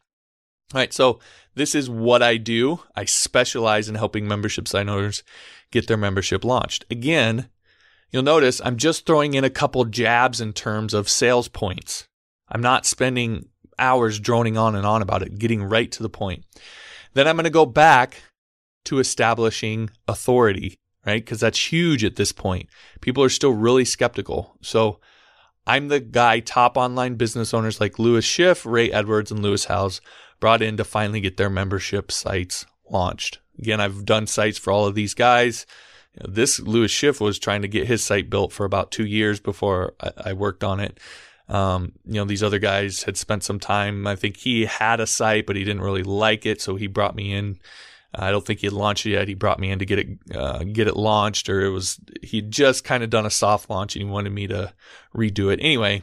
All 0.74 0.82
right, 0.82 0.92
so 0.92 1.20
this 1.54 1.74
is 1.74 1.90
what 1.90 2.22
I 2.22 2.36
do. 2.36 2.82
I 2.94 3.06
specialize 3.06 3.88
in 3.88 3.96
helping 3.96 4.28
membership 4.28 4.68
site 4.68 4.90
owners 4.90 5.24
get 5.72 5.88
their 5.88 5.96
membership 5.96 6.44
launched. 6.44 6.84
Again, 6.92 7.48
you'll 8.12 8.24
notice 8.24 8.60
I'm 8.64 8.76
just 8.76 9.06
throwing 9.06 9.36
in 9.36 9.46
a 9.46 9.50
couple 9.50 9.86
jabs 9.86 10.42
in 10.42 10.52
terms 10.52 10.94
of 10.94 11.08
sales 11.08 11.48
points. 11.48 12.08
I'm 12.50 12.62
not 12.62 12.86
spending 12.86 13.48
hours 13.80 14.20
droning 14.20 14.58
on 14.58 14.76
and 14.76 14.86
on 14.86 15.02
about 15.02 15.22
it, 15.22 15.40
getting 15.40 15.64
right 15.64 15.92
to 15.94 16.04
the 16.04 16.10
point. 16.10 16.44
Then 17.14 17.26
I'm 17.26 17.38
going 17.38 17.46
to 17.46 17.50
go 17.50 17.66
back 17.66 18.24
to 18.86 19.00
establishing 19.00 19.90
authority, 20.08 20.76
right? 21.06 21.24
Because 21.24 21.40
that's 21.40 21.72
huge 21.72 22.04
at 22.04 22.16
this 22.16 22.32
point. 22.32 22.68
People 23.02 23.24
are 23.24 23.30
still 23.30 23.54
really 23.54 23.86
skeptical. 23.86 24.58
So 24.62 25.00
I'm 25.68 25.88
the 25.88 26.00
guy 26.00 26.40
top 26.40 26.78
online 26.78 27.16
business 27.16 27.54
owners 27.54 27.80
like 27.80 28.00
Lewis 28.00 28.26
Schiff, 28.26 28.66
Ray 28.66 28.92
Edwards, 28.92 29.32
and 29.32 29.42
Lewis 29.42 29.66
Howes 29.66 30.02
brought 30.40 30.62
in 30.62 30.78
to 30.78 30.84
finally 30.84 31.22
get 31.22 31.38
their 31.38 31.50
membership 31.50 32.12
sites 32.12 32.66
launched. 32.90 33.40
Again, 33.58 33.80
I've 33.80 34.06
done 34.06 34.28
sites 34.28 34.58
for 34.58 34.72
all 34.72 34.86
of 34.86 34.96
these 34.96 35.14
guys. 35.14 35.66
You 36.14 36.28
know, 36.28 36.34
this 36.34 36.60
Lewis 36.60 36.92
Schiff 36.92 37.22
was 37.22 37.40
trying 37.40 37.62
to 37.62 37.68
get 37.68 37.88
his 37.88 38.04
site 38.04 38.30
built 38.30 38.52
for 38.52 38.66
about 38.66 38.92
two 38.92 39.06
years 39.06 39.40
before 39.40 39.94
I, 40.00 40.12
I 40.26 40.34
worked 40.34 40.64
on 40.64 40.80
it. 40.80 41.00
Um, 41.48 41.94
you 42.06 42.16
know, 42.16 42.26
these 42.26 42.44
other 42.44 42.60
guys 42.60 43.04
had 43.04 43.18
spent 43.18 43.44
some 43.44 43.60
time. 43.60 44.08
I 44.08 44.16
think 44.16 44.38
he 44.38 44.66
had 44.66 45.00
a 45.00 45.08
site, 45.08 45.46
but 45.46 45.56
he 45.56 45.64
didn't 45.64 45.84
really 45.84 46.04
like 46.04 46.46
it, 46.46 46.62
so 46.62 46.76
he 46.76 46.88
brought 46.88 47.16
me 47.16 47.34
in. 47.34 47.60
I 48.18 48.32
don't 48.32 48.46
think 48.46 48.60
he 48.60 48.68
had 48.68 48.74
launched 48.74 49.06
it 49.06 49.12
yet. 49.12 49.28
He 49.28 49.34
brought 49.34 49.60
me 49.60 49.72
in 49.72 49.80
to 49.80 49.86
get 49.86 50.00
it 50.00 50.08
uh, 50.34 50.64
get 50.64 50.88
it 50.88 50.96
launched, 50.96 51.50
or 51.50 51.62
it 51.62 51.70
was 51.70 52.00
he'd 52.22 52.52
just 52.52 52.84
kind 52.84 53.04
of 53.04 53.10
done 53.10 53.26
a 53.26 53.32
soft 53.32 53.70
launch 53.70 53.96
and 53.96 54.04
he 54.06 54.10
wanted 54.10 54.32
me 54.32 54.48
to 54.48 54.74
redo 55.16 55.52
it. 55.52 55.60
Anyway, 55.62 56.02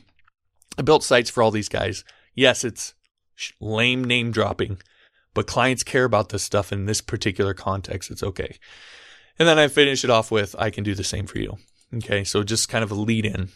I 0.78 0.82
built 0.82 1.04
sites 1.04 1.30
for 1.30 1.42
all 1.42 1.50
these 1.50 1.68
guys. 1.68 2.04
Yes, 2.34 2.64
it's 2.64 2.94
lame 3.60 4.04
name 4.04 4.30
dropping, 4.30 4.80
but 5.34 5.46
clients 5.46 5.82
care 5.82 6.04
about 6.04 6.28
this 6.28 6.42
stuff 6.42 6.72
in 6.72 6.86
this 6.86 7.00
particular 7.00 7.54
context. 7.54 8.10
It's 8.10 8.22
okay. 8.22 8.58
And 9.38 9.48
then 9.48 9.58
I 9.58 9.68
finish 9.68 10.04
it 10.04 10.10
off 10.10 10.30
with 10.30 10.54
I 10.58 10.70
can 10.70 10.84
do 10.84 10.94
the 10.94 11.04
same 11.04 11.26
for 11.26 11.38
you. 11.38 11.56
Okay, 11.94 12.24
so 12.24 12.42
just 12.42 12.68
kind 12.68 12.84
of 12.84 12.90
a 12.90 12.94
lead 12.94 13.26
in. 13.26 13.50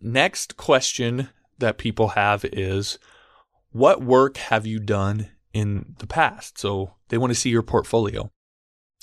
Next 0.00 0.56
question 0.56 1.28
that 1.58 1.78
people 1.78 2.08
have 2.08 2.44
is 2.46 2.98
what 3.70 4.02
work 4.02 4.36
have 4.36 4.66
you 4.66 4.78
done 4.78 5.28
in 5.52 5.94
the 5.98 6.06
past? 6.06 6.58
So 6.58 6.94
they 7.08 7.18
want 7.18 7.32
to 7.32 7.38
see 7.38 7.50
your 7.50 7.62
portfolio. 7.62 8.30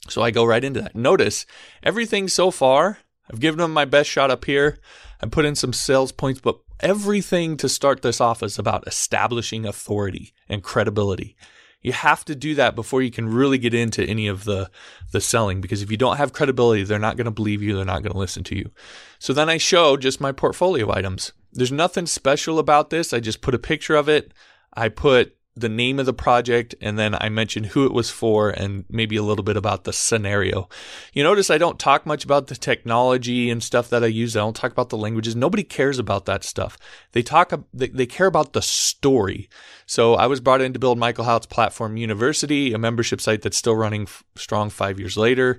So 0.08 0.22
I 0.22 0.32
go 0.32 0.46
right 0.46 0.63
into 0.63 0.82
that. 0.82 0.96
Notice 0.96 1.46
everything 1.84 2.27
so 2.27 2.51
far, 2.51 3.00
I've 3.32 3.39
given 3.39 3.60
them 3.60 3.74
my 3.74 3.86
best 3.86 4.10
shot 4.10 4.32
up 4.32 4.46
here. 4.46 4.79
I 5.22 5.27
put 5.27 5.46
in 5.46 5.56
some 5.56 5.74
sales 5.74 6.12
points, 6.12 6.39
but 6.41 6.60
everything 6.79 7.58
to 7.58 7.70
start 7.70 8.01
this 8.01 8.22
off 8.22 8.41
is 8.41 8.58
about 8.58 8.88
establishing 8.88 9.65
authority 9.65 10.34
and 10.48 10.63
credibility. 10.63 11.36
You 11.82 11.94
have 11.94 12.25
to 12.25 12.36
do 12.36 12.56
that 12.56 12.75
before 12.75 13.01
you 13.01 13.12
can 13.12 13.29
really 13.29 13.58
get 13.58 13.74
into 13.74 14.03
any 14.03 14.27
of 14.27 14.44
the 14.44 14.70
the 15.12 15.22
selling 15.22 15.62
because 15.62 15.82
if 15.82 15.89
you 15.89 15.96
don't 15.96 16.18
have 16.18 16.34
credibility, 16.34 16.84
they're 16.84 17.00
not 17.00 17.15
going 17.15 17.25
to 17.25 17.32
believe 17.32 17.63
you, 17.63 17.75
they're 17.75 17.86
not 17.86 18.03
going 18.03 18.12
to 18.12 18.20
listen 18.20 18.44
to 18.46 18.58
you. 18.58 18.72
So 19.18 19.32
then 19.32 19.50
I 19.50 19.58
show 19.58 19.96
just 19.96 20.20
my 20.20 20.34
portfolio 20.34 20.91
items. 20.91 21.32
There's 21.53 21.72
nothing 21.72 22.06
special 22.06 22.60
about 22.60 22.89
this. 22.89 23.13
I 23.13 23.22
just 23.22 23.41
put 23.41 23.56
a 23.56 23.60
picture 23.60 23.96
of 23.96 24.10
it. 24.10 24.34
I 24.74 24.89
put 24.89 25.36
the 25.59 25.69
name 25.69 25.99
of 25.99 26.05
the 26.05 26.13
project 26.13 26.75
and 26.81 26.97
then 26.97 27.15
I 27.15 27.29
mentioned 27.29 27.67
who 27.67 27.85
it 27.85 27.93
was 27.93 28.09
for 28.09 28.49
and 28.49 28.85
maybe 28.89 29.15
a 29.15 29.23
little 29.23 29.43
bit 29.43 29.57
about 29.57 29.83
the 29.83 29.93
scenario. 29.93 30.69
You 31.13 31.23
notice 31.23 31.49
I 31.49 31.57
don't 31.57 31.79
talk 31.79 32.05
much 32.05 32.23
about 32.23 32.47
the 32.47 32.55
technology 32.55 33.49
and 33.49 33.61
stuff 33.63 33.89
that 33.89 34.03
I 34.03 34.07
use. 34.07 34.35
I 34.35 34.39
don't 34.39 34.55
talk 34.55 34.71
about 34.71 34.89
the 34.89 34.97
languages. 34.97 35.35
Nobody 35.35 35.63
cares 35.63 35.99
about 35.99 36.25
that 36.25 36.43
stuff. 36.43 36.77
They 37.11 37.21
talk 37.21 37.53
they, 37.73 37.87
they 37.87 38.05
care 38.05 38.27
about 38.27 38.53
the 38.53 38.61
story. 38.61 39.49
So 39.85 40.15
I 40.15 40.27
was 40.27 40.39
brought 40.39 40.61
in 40.61 40.73
to 40.73 40.79
build 40.79 40.97
Michael 40.97 41.25
Hyatt's 41.25 41.47
Platform 41.47 41.97
University, 41.97 42.73
a 42.73 42.77
membership 42.77 43.21
site 43.21 43.41
that's 43.41 43.57
still 43.57 43.75
running 43.75 44.03
f- 44.03 44.23
strong 44.35 44.69
5 44.69 44.99
years 44.99 45.17
later. 45.17 45.57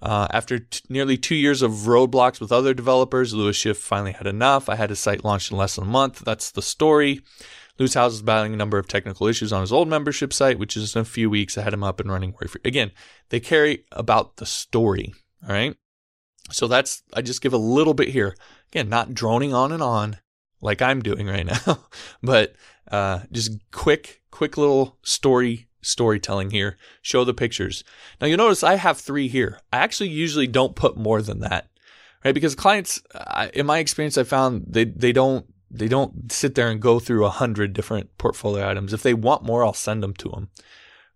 Uh, 0.00 0.28
after 0.30 0.60
t- 0.60 0.80
nearly 0.88 1.16
two 1.16 1.34
years 1.34 1.60
of 1.60 1.72
roadblocks 1.72 2.40
with 2.40 2.52
other 2.52 2.72
developers, 2.72 3.34
Lewis 3.34 3.56
Schiff 3.56 3.78
finally 3.78 4.12
had 4.12 4.26
enough. 4.26 4.68
I 4.68 4.76
had 4.76 4.90
a 4.90 4.96
site 4.96 5.24
launched 5.24 5.50
in 5.50 5.56
less 5.56 5.76
than 5.76 5.84
a 5.84 5.88
month. 5.88 6.20
That's 6.24 6.50
the 6.50 6.62
story. 6.62 7.22
Lewis 7.78 7.96
is 7.96 8.22
battling 8.22 8.54
a 8.54 8.56
number 8.56 8.78
of 8.78 8.88
technical 8.88 9.26
issues 9.26 9.52
on 9.52 9.60
his 9.60 9.72
old 9.72 9.88
membership 9.88 10.32
site, 10.32 10.58
which 10.58 10.76
is 10.76 10.96
in 10.96 11.02
a 11.02 11.04
few 11.04 11.30
weeks. 11.30 11.56
I 11.56 11.62
had 11.62 11.74
him 11.74 11.84
up 11.84 12.00
and 12.00 12.10
running. 12.10 12.34
Again, 12.64 12.90
they 13.28 13.40
carry 13.40 13.84
about 13.92 14.36
the 14.36 14.46
story. 14.46 15.14
All 15.42 15.54
right. 15.54 15.76
So 16.50 16.66
that's, 16.66 17.02
I 17.14 17.22
just 17.22 17.42
give 17.42 17.52
a 17.52 17.58
little 17.58 17.94
bit 17.94 18.08
here. 18.08 18.34
Again, 18.72 18.88
not 18.88 19.14
droning 19.14 19.54
on 19.54 19.70
and 19.70 19.82
on 19.82 20.18
like 20.60 20.82
I'm 20.82 21.02
doing 21.02 21.26
right 21.26 21.46
now, 21.66 21.84
but 22.22 22.54
uh, 22.90 23.20
just 23.30 23.52
quick, 23.70 24.22
quick 24.30 24.56
little 24.56 24.98
story 25.02 25.68
storytelling 25.80 26.50
here. 26.50 26.76
Show 27.02 27.24
the 27.24 27.34
pictures. 27.34 27.84
Now 28.20 28.26
you'll 28.26 28.38
notice 28.38 28.62
I 28.62 28.74
have 28.74 28.98
three 28.98 29.28
here. 29.28 29.60
I 29.72 29.78
actually 29.78 30.08
usually 30.08 30.46
don't 30.46 30.74
put 30.74 30.96
more 30.96 31.22
than 31.22 31.40
that, 31.40 31.68
right? 32.24 32.34
Because 32.34 32.54
clients, 32.54 33.00
in 33.54 33.66
my 33.66 33.78
experience, 33.78 34.18
I 34.18 34.24
found 34.24 34.64
they 34.68 34.84
they 34.84 35.12
don't 35.12 35.46
they 35.70 35.88
don't 35.88 36.32
sit 36.32 36.54
there 36.54 36.68
and 36.68 36.80
go 36.80 36.98
through 36.98 37.24
a 37.24 37.30
hundred 37.30 37.72
different 37.72 38.16
portfolio 38.18 38.68
items. 38.68 38.92
If 38.92 39.02
they 39.02 39.14
want 39.14 39.44
more, 39.44 39.64
I'll 39.64 39.74
send 39.74 40.02
them 40.02 40.14
to 40.14 40.28
them. 40.30 40.48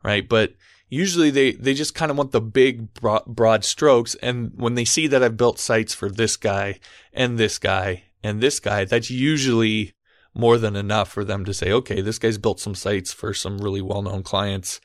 Right. 0.04 0.28
But 0.28 0.54
usually 0.88 1.30
they, 1.30 1.52
they 1.52 1.74
just 1.74 1.94
kind 1.94 2.10
of 2.10 2.18
want 2.18 2.32
the 2.32 2.40
big 2.40 2.92
broad, 2.94 3.24
broad 3.26 3.64
strokes. 3.64 4.14
And 4.16 4.52
when 4.56 4.74
they 4.74 4.84
see 4.84 5.06
that 5.06 5.22
I've 5.22 5.36
built 5.36 5.58
sites 5.58 5.94
for 5.94 6.10
this 6.10 6.36
guy 6.36 6.80
and 7.12 7.38
this 7.38 7.58
guy 7.58 8.04
and 8.22 8.40
this 8.40 8.60
guy, 8.60 8.84
that's 8.84 9.10
usually 9.10 9.94
more 10.34 10.58
than 10.58 10.76
enough 10.76 11.08
for 11.08 11.24
them 11.24 11.44
to 11.44 11.54
say, 11.54 11.72
okay, 11.72 12.00
this 12.00 12.18
guy's 12.18 12.38
built 12.38 12.60
some 12.60 12.74
sites 12.74 13.12
for 13.12 13.32
some 13.32 13.58
really 13.58 13.82
well 13.82 14.02
known 14.02 14.22
clients. 14.22 14.80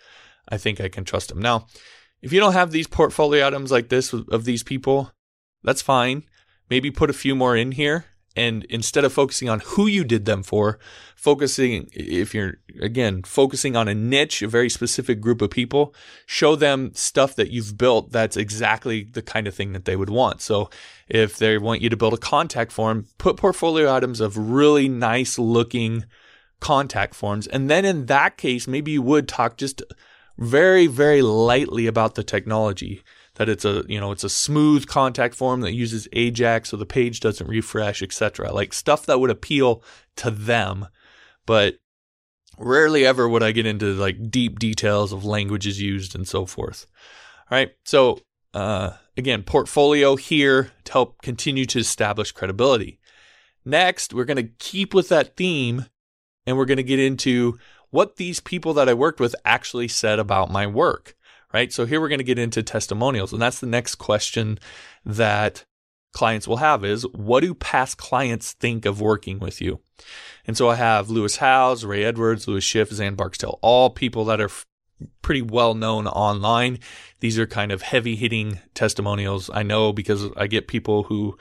I 0.49 0.57
think 0.57 0.79
I 0.79 0.87
can 0.87 1.03
trust 1.03 1.31
him. 1.31 1.39
Now, 1.39 1.67
if 2.21 2.31
you 2.31 2.39
don't 2.39 2.53
have 2.53 2.71
these 2.71 2.87
portfolio 2.87 3.45
items 3.45 3.71
like 3.71 3.89
this 3.89 4.13
of 4.13 4.45
these 4.45 4.63
people, 4.63 5.11
that's 5.63 5.81
fine. 5.81 6.23
Maybe 6.69 6.91
put 6.91 7.09
a 7.09 7.13
few 7.13 7.35
more 7.35 7.55
in 7.55 7.73
here 7.73 8.05
and 8.37 8.65
instead 8.65 9.03
of 9.03 9.11
focusing 9.11 9.49
on 9.49 9.61
who 9.65 9.87
you 9.87 10.03
did 10.03 10.25
them 10.25 10.43
for, 10.43 10.77
focusing, 11.15 11.89
if 11.91 12.35
you're 12.35 12.57
again, 12.79 13.23
focusing 13.23 13.75
on 13.75 13.87
a 13.87 13.95
niche, 13.95 14.43
a 14.43 14.47
very 14.47 14.69
specific 14.69 15.19
group 15.19 15.41
of 15.41 15.49
people, 15.49 15.93
show 16.27 16.55
them 16.55 16.91
stuff 16.93 17.35
that 17.35 17.49
you've 17.49 17.79
built 17.79 18.11
that's 18.11 18.37
exactly 18.37 19.03
the 19.03 19.23
kind 19.23 19.47
of 19.47 19.55
thing 19.55 19.73
that 19.73 19.85
they 19.85 19.95
would 19.95 20.11
want. 20.11 20.41
So 20.41 20.69
if 21.09 21.37
they 21.37 21.57
want 21.57 21.81
you 21.81 21.89
to 21.89 21.97
build 21.97 22.13
a 22.13 22.17
contact 22.17 22.71
form, 22.71 23.07
put 23.17 23.37
portfolio 23.37 23.91
items 23.91 24.21
of 24.21 24.37
really 24.37 24.87
nice 24.87 25.39
looking 25.39 26.05
contact 26.59 27.15
forms. 27.15 27.47
And 27.47 27.71
then 27.71 27.85
in 27.85 28.05
that 28.05 28.37
case, 28.37 28.67
maybe 28.67 28.91
you 28.91 29.01
would 29.01 29.27
talk 29.27 29.57
just 29.57 29.81
very, 30.37 30.85
very 30.85 31.23
lightly 31.23 31.87
about 31.87 32.13
the 32.13 32.23
technology 32.23 33.03
that 33.37 33.49
it's 33.49 33.65
a 33.65 33.83
you 33.87 33.99
know 33.99 34.11
it's 34.11 34.23
a 34.23 34.29
smooth 34.29 34.87
contact 34.87 35.35
form 35.35 35.61
that 35.61 35.73
uses 35.73 36.07
Ajax 36.13 36.69
so 36.69 36.77
the 36.77 36.85
page 36.85 37.19
doesn't 37.19 37.47
refresh, 37.47 38.01
etc. 38.01 38.51
Like 38.51 38.73
stuff 38.73 39.05
that 39.05 39.19
would 39.19 39.29
appeal 39.29 39.83
to 40.17 40.31
them, 40.31 40.87
but 41.45 41.75
rarely 42.57 43.05
ever 43.05 43.29
would 43.29 43.43
I 43.43 43.51
get 43.51 43.65
into 43.65 43.93
like 43.93 44.29
deep 44.29 44.59
details 44.59 45.13
of 45.13 45.23
languages 45.23 45.79
used 45.79 46.15
and 46.15 46.27
so 46.27 46.45
forth. 46.45 46.87
All 47.49 47.57
right, 47.57 47.71
so 47.85 48.19
uh, 48.53 48.91
again, 49.15 49.43
portfolio 49.43 50.15
here 50.15 50.71
to 50.85 50.91
help 50.91 51.21
continue 51.21 51.65
to 51.67 51.79
establish 51.79 52.31
credibility. 52.31 52.99
Next, 53.63 54.13
we're 54.13 54.25
going 54.25 54.37
to 54.37 54.51
keep 54.59 54.93
with 54.93 55.09
that 55.09 55.35
theme 55.35 55.85
and 56.45 56.57
we're 56.57 56.65
going 56.65 56.77
to 56.77 56.83
get 56.83 56.99
into 56.99 57.59
what 57.89 58.15
these 58.15 58.39
people 58.39 58.73
that 58.73 58.89
I 58.89 58.93
worked 58.93 59.19
with 59.19 59.35
actually 59.45 59.89
said 59.89 60.19
about 60.19 60.51
my 60.51 60.65
work 60.65 61.15
right? 61.53 61.71
So 61.71 61.85
here 61.85 62.01
we're 62.01 62.09
going 62.09 62.19
to 62.19 62.23
get 62.23 62.39
into 62.39 62.63
testimonials. 62.63 63.33
And 63.33 63.41
that's 63.41 63.59
the 63.59 63.67
next 63.67 63.95
question 63.95 64.59
that 65.05 65.65
clients 66.13 66.47
will 66.47 66.57
have 66.57 66.83
is 66.83 67.03
what 67.13 67.41
do 67.41 67.53
past 67.53 67.97
clients 67.97 68.53
think 68.53 68.85
of 68.85 69.01
working 69.01 69.39
with 69.39 69.61
you? 69.61 69.79
And 70.45 70.57
so 70.57 70.69
I 70.69 70.75
have 70.75 71.09
Lewis 71.09 71.37
Howes, 71.37 71.85
Ray 71.85 72.03
Edwards, 72.03 72.47
Lewis 72.47 72.63
Schiff, 72.63 72.91
Zan 72.91 73.15
Barksdale, 73.15 73.59
all 73.61 73.89
people 73.89 74.25
that 74.25 74.41
are 74.41 74.49
pretty 75.21 75.41
well 75.41 75.73
known 75.73 76.07
online. 76.07 76.79
These 77.19 77.37
are 77.37 77.47
kind 77.47 77.71
of 77.71 77.81
heavy 77.81 78.15
hitting 78.15 78.59
testimonials. 78.73 79.49
I 79.53 79.63
know 79.63 79.93
because 79.93 80.29
I 80.35 80.47
get 80.47 80.67
people 80.67 81.03
who, 81.03 81.37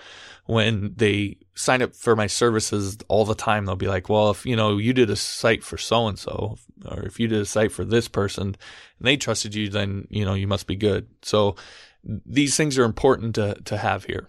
when 0.46 0.94
they 0.96 1.38
sign 1.54 1.82
up 1.82 1.94
for 1.94 2.14
my 2.16 2.26
services 2.26 2.98
all 3.08 3.24
the 3.24 3.34
time, 3.34 3.64
they'll 3.64 3.76
be 3.76 3.88
like, 3.88 4.08
well, 4.08 4.30
if 4.30 4.44
you 4.44 4.56
know, 4.56 4.78
you 4.78 4.92
did 4.92 5.10
a 5.10 5.16
site 5.16 5.62
for 5.62 5.78
so 5.78 6.06
and 6.06 6.18
so, 6.18 6.58
or 6.84 7.02
if 7.04 7.18
you 7.18 7.28
did 7.28 7.40
a 7.40 7.46
site 7.46 7.72
for 7.72 7.84
this 7.84 8.08
person 8.08 8.48
and 8.48 8.56
they 9.00 9.16
trusted 9.16 9.54
you, 9.54 9.68
then, 9.68 10.06
you 10.10 10.24
know, 10.24 10.34
you 10.34 10.46
must 10.46 10.66
be 10.66 10.76
good. 10.76 11.08
So 11.22 11.56
these 12.04 12.56
things 12.56 12.78
are 12.78 12.84
important 12.84 13.34
to, 13.36 13.54
to 13.64 13.76
have 13.76 14.04
here. 14.04 14.28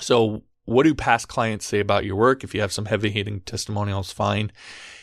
So 0.00 0.42
what 0.64 0.84
do 0.84 0.94
past 0.94 1.28
clients 1.28 1.66
say 1.66 1.80
about 1.80 2.04
your 2.04 2.16
work? 2.16 2.44
If 2.44 2.54
you 2.54 2.60
have 2.60 2.72
some 2.72 2.86
heavy 2.86 3.10
hitting 3.10 3.40
testimonials, 3.40 4.12
fine. 4.12 4.52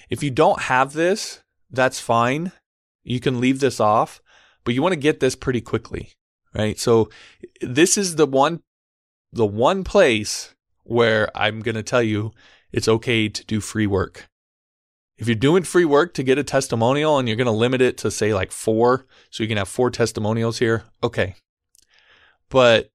If 0.09 0.23
you 0.23 0.31
don't 0.31 0.61
have 0.63 0.93
this, 0.93 1.41
that's 1.69 1.99
fine. 1.99 2.51
You 3.03 3.19
can 3.19 3.41
leave 3.41 3.59
this 3.59 3.79
off, 3.79 4.21
but 4.63 4.73
you 4.73 4.81
want 4.81 4.93
to 4.93 4.99
get 4.99 5.19
this 5.19 5.35
pretty 5.35 5.61
quickly, 5.61 6.13
right? 6.53 6.79
So 6.79 7.09
this 7.61 7.97
is 7.97 8.15
the 8.15 8.25
one, 8.25 8.61
the 9.31 9.45
one 9.45 9.83
place 9.83 10.55
where 10.83 11.29
I'm 11.35 11.61
going 11.61 11.75
to 11.75 11.83
tell 11.83 12.03
you 12.03 12.31
it's 12.71 12.87
okay 12.87 13.29
to 13.29 13.45
do 13.45 13.61
free 13.61 13.87
work. 13.87 14.28
If 15.19 15.27
you're 15.27 15.35
doing 15.35 15.63
free 15.63 15.85
work 15.85 16.13
to 16.13 16.23
get 16.23 16.39
a 16.39 16.43
testimonial 16.43 17.19
and 17.19 17.27
you're 17.27 17.37
going 17.37 17.45
to 17.45 17.51
limit 17.51 17.81
it 17.81 17.97
to 17.97 18.09
say 18.09 18.33
like 18.33 18.51
four, 18.53 19.05
so 19.29 19.43
you 19.43 19.49
can 19.49 19.57
have 19.57 19.67
four 19.67 19.91
testimonials 19.91 20.59
here, 20.59 20.85
okay. 21.03 21.35
But 22.49 22.89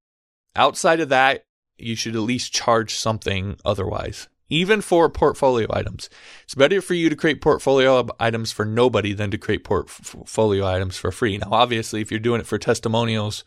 outside 0.57 1.01
of 1.01 1.11
that, 1.11 1.45
you 1.77 1.95
should 1.95 2.17
at 2.17 2.23
least 2.23 2.53
charge 2.53 2.95
something 2.95 3.57
otherwise. 3.63 4.29
even 4.49 4.81
for 4.81 5.09
portfolio 5.09 5.67
items. 5.71 6.11
It's 6.45 6.55
better 6.55 6.81
for 6.81 6.95
you 6.95 7.09
to 7.09 7.17
create 7.17 7.41
portfolio 7.41 8.07
items 8.21 8.53
for 8.53 8.65
nobody 8.65 9.13
than 9.13 9.31
to 9.31 9.39
create 9.39 9.65
portfolio 9.65 10.67
items 10.67 10.97
for 10.97 11.11
free. 11.11 11.39
Now, 11.39 11.49
obviously, 11.53 12.01
if 12.01 12.11
you're 12.11 12.21
doing 12.21 12.41
it 12.41 12.47
for 12.47 12.59
testimonials, 12.59 13.45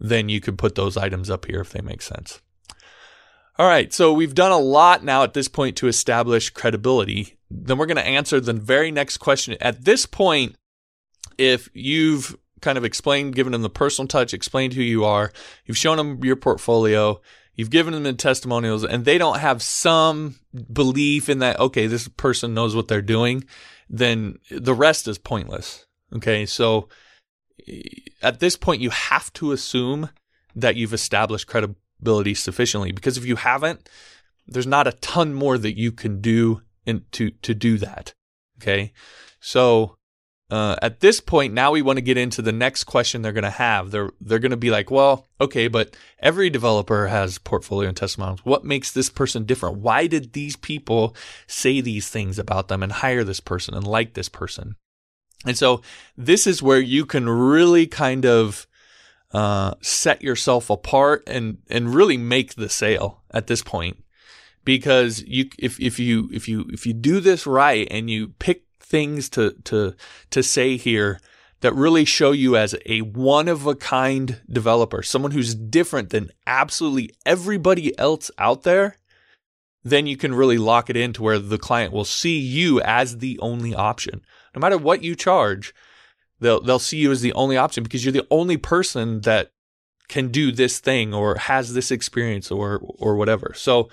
then 0.00 0.28
you 0.28 0.40
could 0.40 0.58
put 0.58 0.74
those 0.74 0.96
items 0.96 1.30
up 1.30 1.46
here 1.46 1.60
if 1.60 1.70
they 1.70 1.80
make 1.80 2.02
sense. 2.02 2.40
All 3.56 3.68
right, 3.68 3.92
so 3.92 4.12
we've 4.12 4.34
done 4.34 4.50
a 4.50 4.58
lot 4.58 5.04
now 5.04 5.22
at 5.22 5.32
this 5.32 5.46
point 5.46 5.76
to 5.76 5.86
establish 5.86 6.50
credibility. 6.50 7.38
Then 7.56 7.78
we're 7.78 7.86
going 7.86 7.96
to 7.96 8.06
answer 8.06 8.40
the 8.40 8.52
very 8.52 8.90
next 8.90 9.18
question. 9.18 9.56
At 9.60 9.84
this 9.84 10.06
point, 10.06 10.56
if 11.38 11.68
you've 11.72 12.36
kind 12.60 12.78
of 12.78 12.84
explained, 12.84 13.34
given 13.34 13.52
them 13.52 13.62
the 13.62 13.70
personal 13.70 14.08
touch, 14.08 14.34
explained 14.34 14.72
who 14.72 14.82
you 14.82 15.04
are, 15.04 15.32
you've 15.64 15.76
shown 15.76 15.96
them 15.96 16.24
your 16.24 16.36
portfolio, 16.36 17.20
you've 17.54 17.70
given 17.70 17.92
them 17.94 18.02
the 18.02 18.12
testimonials, 18.12 18.84
and 18.84 19.04
they 19.04 19.18
don't 19.18 19.38
have 19.38 19.62
some 19.62 20.36
belief 20.72 21.28
in 21.28 21.38
that, 21.38 21.60
okay, 21.60 21.86
this 21.86 22.08
person 22.08 22.54
knows 22.54 22.74
what 22.74 22.88
they're 22.88 23.02
doing, 23.02 23.44
then 23.88 24.38
the 24.50 24.74
rest 24.74 25.06
is 25.06 25.18
pointless. 25.18 25.86
Okay, 26.14 26.46
so 26.46 26.88
at 28.22 28.40
this 28.40 28.56
point, 28.56 28.82
you 28.82 28.90
have 28.90 29.32
to 29.34 29.52
assume 29.52 30.10
that 30.56 30.76
you've 30.76 30.94
established 30.94 31.46
credibility 31.46 32.34
sufficiently 32.34 32.92
because 32.92 33.16
if 33.16 33.24
you 33.24 33.36
haven't, 33.36 33.88
there's 34.46 34.66
not 34.66 34.86
a 34.86 34.92
ton 34.92 35.34
more 35.34 35.58
that 35.58 35.78
you 35.78 35.90
can 35.92 36.20
do 36.20 36.62
in, 36.86 37.04
to 37.12 37.30
to 37.30 37.54
do 37.54 37.78
that. 37.78 38.14
Okay, 38.58 38.92
so 39.40 39.96
uh, 40.50 40.76
at 40.82 41.00
this 41.00 41.20
point, 41.20 41.54
now 41.54 41.72
we 41.72 41.82
want 41.82 41.96
to 41.96 42.02
get 42.02 42.18
into 42.18 42.42
the 42.42 42.52
next 42.52 42.84
question 42.84 43.22
they're 43.22 43.32
going 43.32 43.44
to 43.44 43.50
have. 43.50 43.90
They're 43.90 44.10
they're 44.20 44.38
going 44.38 44.50
to 44.50 44.56
be 44.56 44.70
like, 44.70 44.90
well, 44.90 45.26
okay, 45.40 45.68
but 45.68 45.96
every 46.20 46.50
developer 46.50 47.08
has 47.08 47.38
portfolio 47.38 47.88
and 47.88 47.96
testimonials. 47.96 48.44
What 48.44 48.64
makes 48.64 48.92
this 48.92 49.08
person 49.08 49.46
different? 49.46 49.78
Why 49.78 50.06
did 50.06 50.32
these 50.32 50.56
people 50.56 51.16
say 51.46 51.80
these 51.80 52.08
things 52.08 52.38
about 52.38 52.68
them 52.68 52.82
and 52.82 52.92
hire 52.92 53.24
this 53.24 53.40
person 53.40 53.74
and 53.74 53.86
like 53.86 54.14
this 54.14 54.28
person? 54.28 54.76
And 55.46 55.56
so 55.56 55.82
this 56.16 56.46
is 56.46 56.62
where 56.62 56.80
you 56.80 57.06
can 57.06 57.28
really 57.28 57.86
kind 57.86 58.26
of 58.26 58.66
uh, 59.32 59.74
set 59.80 60.22
yourself 60.22 60.68
apart 60.70 61.24
and 61.26 61.58
and 61.68 61.94
really 61.94 62.16
make 62.18 62.54
the 62.54 62.68
sale 62.68 63.22
at 63.32 63.46
this 63.46 63.62
point 63.62 64.04
because 64.64 65.22
you 65.26 65.50
if 65.58 65.80
if 65.80 65.98
you 65.98 66.28
if 66.32 66.48
you 66.48 66.66
if 66.72 66.86
you 66.86 66.92
do 66.92 67.20
this 67.20 67.46
right 67.46 67.86
and 67.90 68.10
you 68.10 68.28
pick 68.38 68.64
things 68.80 69.28
to 69.30 69.52
to 69.64 69.94
to 70.30 70.42
say 70.42 70.76
here 70.76 71.20
that 71.60 71.74
really 71.74 72.04
show 72.04 72.32
you 72.32 72.56
as 72.56 72.74
a 72.86 73.00
one 73.00 73.48
of 73.48 73.66
a 73.66 73.74
kind 73.74 74.40
developer, 74.50 75.02
someone 75.02 75.30
who's 75.30 75.54
different 75.54 76.10
than 76.10 76.30
absolutely 76.46 77.10
everybody 77.24 77.98
else 77.98 78.30
out 78.38 78.64
there, 78.64 78.98
then 79.82 80.06
you 80.06 80.16
can 80.16 80.34
really 80.34 80.58
lock 80.58 80.90
it 80.90 80.96
in 80.96 81.12
to 81.14 81.22
where 81.22 81.38
the 81.38 81.58
client 81.58 81.92
will 81.92 82.04
see 82.04 82.38
you 82.38 82.80
as 82.82 83.18
the 83.18 83.38
only 83.40 83.74
option 83.74 84.20
no 84.54 84.60
matter 84.60 84.78
what 84.78 85.02
you 85.02 85.14
charge, 85.14 85.74
they'll 86.40 86.60
they'll 86.60 86.78
see 86.78 86.98
you 86.98 87.10
as 87.10 87.20
the 87.20 87.32
only 87.32 87.56
option 87.56 87.82
because 87.82 88.04
you're 88.04 88.12
the 88.12 88.26
only 88.30 88.56
person 88.56 89.20
that 89.22 89.50
can 90.08 90.28
do 90.28 90.52
this 90.52 90.78
thing 90.78 91.14
or 91.14 91.36
has 91.36 91.74
this 91.74 91.90
experience 91.90 92.50
or 92.50 92.80
or 92.82 93.16
whatever. 93.16 93.52
So 93.54 93.88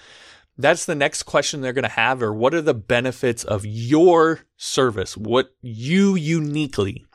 that's 0.61 0.85
the 0.85 0.95
next 0.95 1.23
question 1.23 1.61
they're 1.61 1.73
going 1.73 1.83
to 1.83 1.89
have 1.89 2.21
or 2.21 2.33
what 2.33 2.53
are 2.53 2.61
the 2.61 2.73
benefits 2.73 3.43
of 3.43 3.65
your 3.65 4.41
service? 4.57 5.15
What 5.15 5.55
you 5.61 6.15
uniquely. 6.15 7.05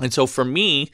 And 0.00 0.12
so 0.12 0.26
for 0.26 0.44
me, 0.44 0.90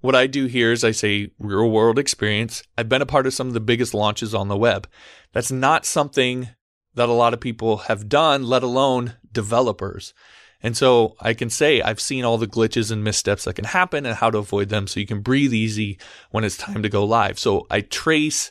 what 0.00 0.14
I 0.14 0.26
do 0.26 0.46
here 0.46 0.72
is 0.72 0.84
I 0.84 0.92
say 0.92 1.32
real 1.38 1.70
world 1.70 1.98
experience. 1.98 2.62
I've 2.76 2.88
been 2.88 3.02
a 3.02 3.06
part 3.06 3.26
of 3.26 3.34
some 3.34 3.48
of 3.48 3.54
the 3.54 3.60
biggest 3.60 3.94
launches 3.94 4.34
on 4.34 4.48
the 4.48 4.56
web. 4.56 4.88
That's 5.32 5.50
not 5.50 5.84
something 5.84 6.48
that 6.94 7.08
a 7.08 7.12
lot 7.12 7.34
of 7.34 7.40
people 7.40 7.78
have 7.78 8.08
done, 8.08 8.44
let 8.44 8.62
alone 8.62 9.14
developers. 9.32 10.14
And 10.60 10.76
so 10.76 11.14
I 11.20 11.34
can 11.34 11.50
say 11.50 11.80
I've 11.80 12.00
seen 12.00 12.24
all 12.24 12.38
the 12.38 12.46
glitches 12.46 12.90
and 12.90 13.04
missteps 13.04 13.44
that 13.44 13.54
can 13.54 13.64
happen 13.64 14.06
and 14.06 14.16
how 14.16 14.30
to 14.30 14.38
avoid 14.38 14.68
them 14.68 14.86
so 14.86 14.98
you 14.98 15.06
can 15.06 15.20
breathe 15.20 15.54
easy 15.54 15.98
when 16.30 16.44
it's 16.44 16.56
time 16.56 16.82
to 16.82 16.88
go 16.88 17.04
live. 17.04 17.38
So 17.38 17.66
I 17.70 17.82
trace 17.82 18.50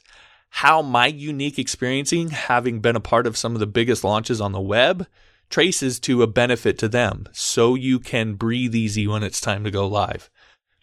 how 0.49 0.81
my 0.81 1.07
unique 1.07 1.59
experiencing, 1.59 2.29
having 2.29 2.79
been 2.79 2.95
a 2.95 3.01
part 3.01 3.27
of 3.27 3.37
some 3.37 3.53
of 3.53 3.59
the 3.59 3.67
biggest 3.67 4.03
launches 4.03 4.41
on 4.41 4.51
the 4.51 4.61
web, 4.61 5.07
traces 5.49 5.99
to 6.01 6.23
a 6.23 6.27
benefit 6.27 6.77
to 6.79 6.87
them 6.87 7.27
so 7.31 7.75
you 7.75 7.99
can 7.99 8.33
breathe 8.33 8.75
easy 8.75 9.07
when 9.07 9.23
it's 9.23 9.39
time 9.39 9.63
to 9.63 9.71
go 9.71 9.87
live. 9.87 10.29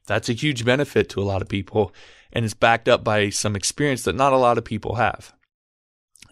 That's 0.06 0.28
a 0.28 0.34
huge 0.34 0.64
benefit 0.64 1.08
to 1.10 1.20
a 1.20 1.24
lot 1.24 1.42
of 1.42 1.48
people 1.48 1.92
and 2.34 2.44
it's 2.44 2.54
backed 2.54 2.88
up 2.88 3.04
by 3.04 3.30
some 3.30 3.54
experience 3.54 4.02
that 4.02 4.16
not 4.16 4.32
a 4.32 4.38
lot 4.38 4.58
of 4.58 4.64
people 4.64 4.96
have. 4.96 5.32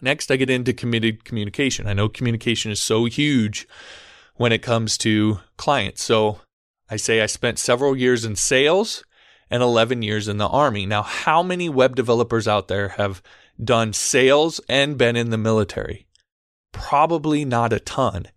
Next, 0.01 0.29
I 0.29 0.35
get 0.35 0.49
into 0.49 0.73
committed 0.73 1.23
communication. 1.23 1.87
I 1.87 1.93
know 1.93 2.09
communication 2.09 2.71
is 2.71 2.81
so 2.81 3.05
huge 3.05 3.67
when 4.35 4.51
it 4.51 4.61
comes 4.61 4.97
to 4.99 5.39
clients. 5.55 6.03
So 6.03 6.41
I 6.89 6.97
say 6.97 7.21
I 7.21 7.25
spent 7.25 7.57
several 7.57 7.95
years 7.95 8.25
in 8.25 8.35
sales 8.35 9.05
and 9.53 9.61
11 9.61 10.01
years 10.01 10.27
in 10.27 10.37
the 10.37 10.47
army. 10.47 10.87
Now, 10.87 11.03
how 11.03 11.43
many 11.43 11.69
web 11.69 11.95
developers 11.95 12.47
out 12.47 12.69
there 12.69 12.89
have 12.89 13.21
done 13.63 13.93
sales 13.93 14.59
and 14.67 14.97
been 14.97 15.15
in 15.15 15.29
the 15.29 15.37
military? 15.37 16.07
Probably 16.71 17.45
not 17.45 17.71
a 17.71 17.79
ton. 17.79 18.29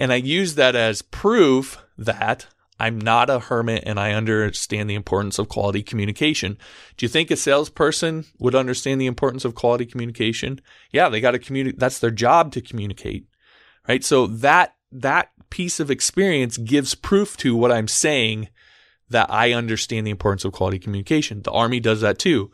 And 0.00 0.10
I 0.10 0.16
use 0.16 0.54
that 0.54 0.74
as 0.74 1.02
proof 1.02 1.84
that 1.98 2.46
I'm 2.80 2.98
not 2.98 3.28
a 3.28 3.40
hermit 3.40 3.82
and 3.84 4.00
I 4.00 4.12
understand 4.12 4.88
the 4.88 4.94
importance 4.94 5.38
of 5.38 5.50
quality 5.50 5.82
communication. 5.82 6.56
Do 6.96 7.04
you 7.04 7.10
think 7.10 7.30
a 7.30 7.36
salesperson 7.36 8.24
would 8.38 8.54
understand 8.54 9.02
the 9.02 9.06
importance 9.06 9.44
of 9.44 9.54
quality 9.54 9.84
communication? 9.84 10.62
Yeah, 10.90 11.10
they 11.10 11.20
got 11.20 11.32
to 11.32 11.38
communicate. 11.38 11.78
That's 11.78 11.98
their 11.98 12.10
job 12.10 12.52
to 12.52 12.62
communicate, 12.62 13.26
right? 13.86 14.02
So 14.02 14.26
that, 14.28 14.76
that 14.90 15.28
piece 15.50 15.78
of 15.78 15.90
experience 15.90 16.56
gives 16.56 16.94
proof 16.94 17.36
to 17.36 17.54
what 17.54 17.70
I'm 17.70 17.86
saying 17.86 18.48
that 19.10 19.30
I 19.30 19.52
understand 19.52 20.06
the 20.06 20.10
importance 20.10 20.44
of 20.44 20.52
quality 20.52 20.78
communication. 20.78 21.42
The 21.42 21.52
Army 21.52 21.80
does 21.80 22.00
that 22.00 22.18
too. 22.18 22.50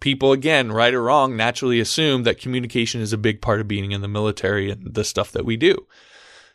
People, 0.00 0.32
again, 0.32 0.72
right 0.72 0.92
or 0.92 1.02
wrong, 1.02 1.36
naturally 1.36 1.80
assume 1.80 2.24
that 2.24 2.40
communication 2.40 3.00
is 3.00 3.12
a 3.12 3.18
big 3.18 3.40
part 3.40 3.60
of 3.60 3.68
being 3.68 3.92
in 3.92 4.02
the 4.02 4.08
military 4.08 4.70
and 4.70 4.94
the 4.94 5.04
stuff 5.04 5.32
that 5.32 5.46
we 5.46 5.56
do. 5.56 5.86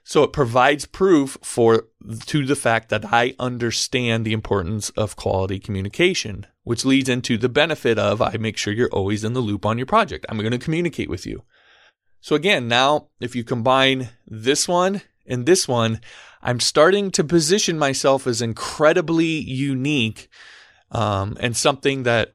So 0.03 0.23
it 0.23 0.33
provides 0.33 0.85
proof 0.85 1.37
for 1.41 1.85
to 2.25 2.45
the 2.45 2.55
fact 2.55 2.89
that 2.89 3.13
I 3.13 3.35
understand 3.39 4.25
the 4.25 4.33
importance 4.33 4.89
of 4.91 5.15
quality 5.15 5.59
communication, 5.59 6.47
which 6.63 6.85
leads 6.85 7.09
into 7.09 7.37
the 7.37 7.49
benefit 7.49 7.99
of 7.99 8.21
I 8.21 8.37
make 8.37 8.57
sure 8.57 8.73
you're 8.73 8.89
always 8.89 9.23
in 9.23 9.33
the 9.33 9.39
loop 9.39 9.65
on 9.65 9.77
your 9.77 9.85
project. 9.85 10.25
I'm 10.29 10.39
going 10.39 10.51
to 10.51 10.57
communicate 10.57 11.09
with 11.09 11.25
you. 11.25 11.43
So 12.21 12.35
again, 12.35 12.67
now 12.67 13.09
if 13.19 13.35
you 13.35 13.43
combine 13.43 14.09
this 14.27 14.67
one 14.67 15.01
and 15.25 15.45
this 15.45 15.67
one, 15.67 16.01
I'm 16.41 16.59
starting 16.59 17.11
to 17.11 17.23
position 17.23 17.77
myself 17.77 18.25
as 18.25 18.41
incredibly 18.41 19.25
unique 19.25 20.29
um, 20.91 21.37
and 21.39 21.55
something 21.55 22.03
that 22.03 22.33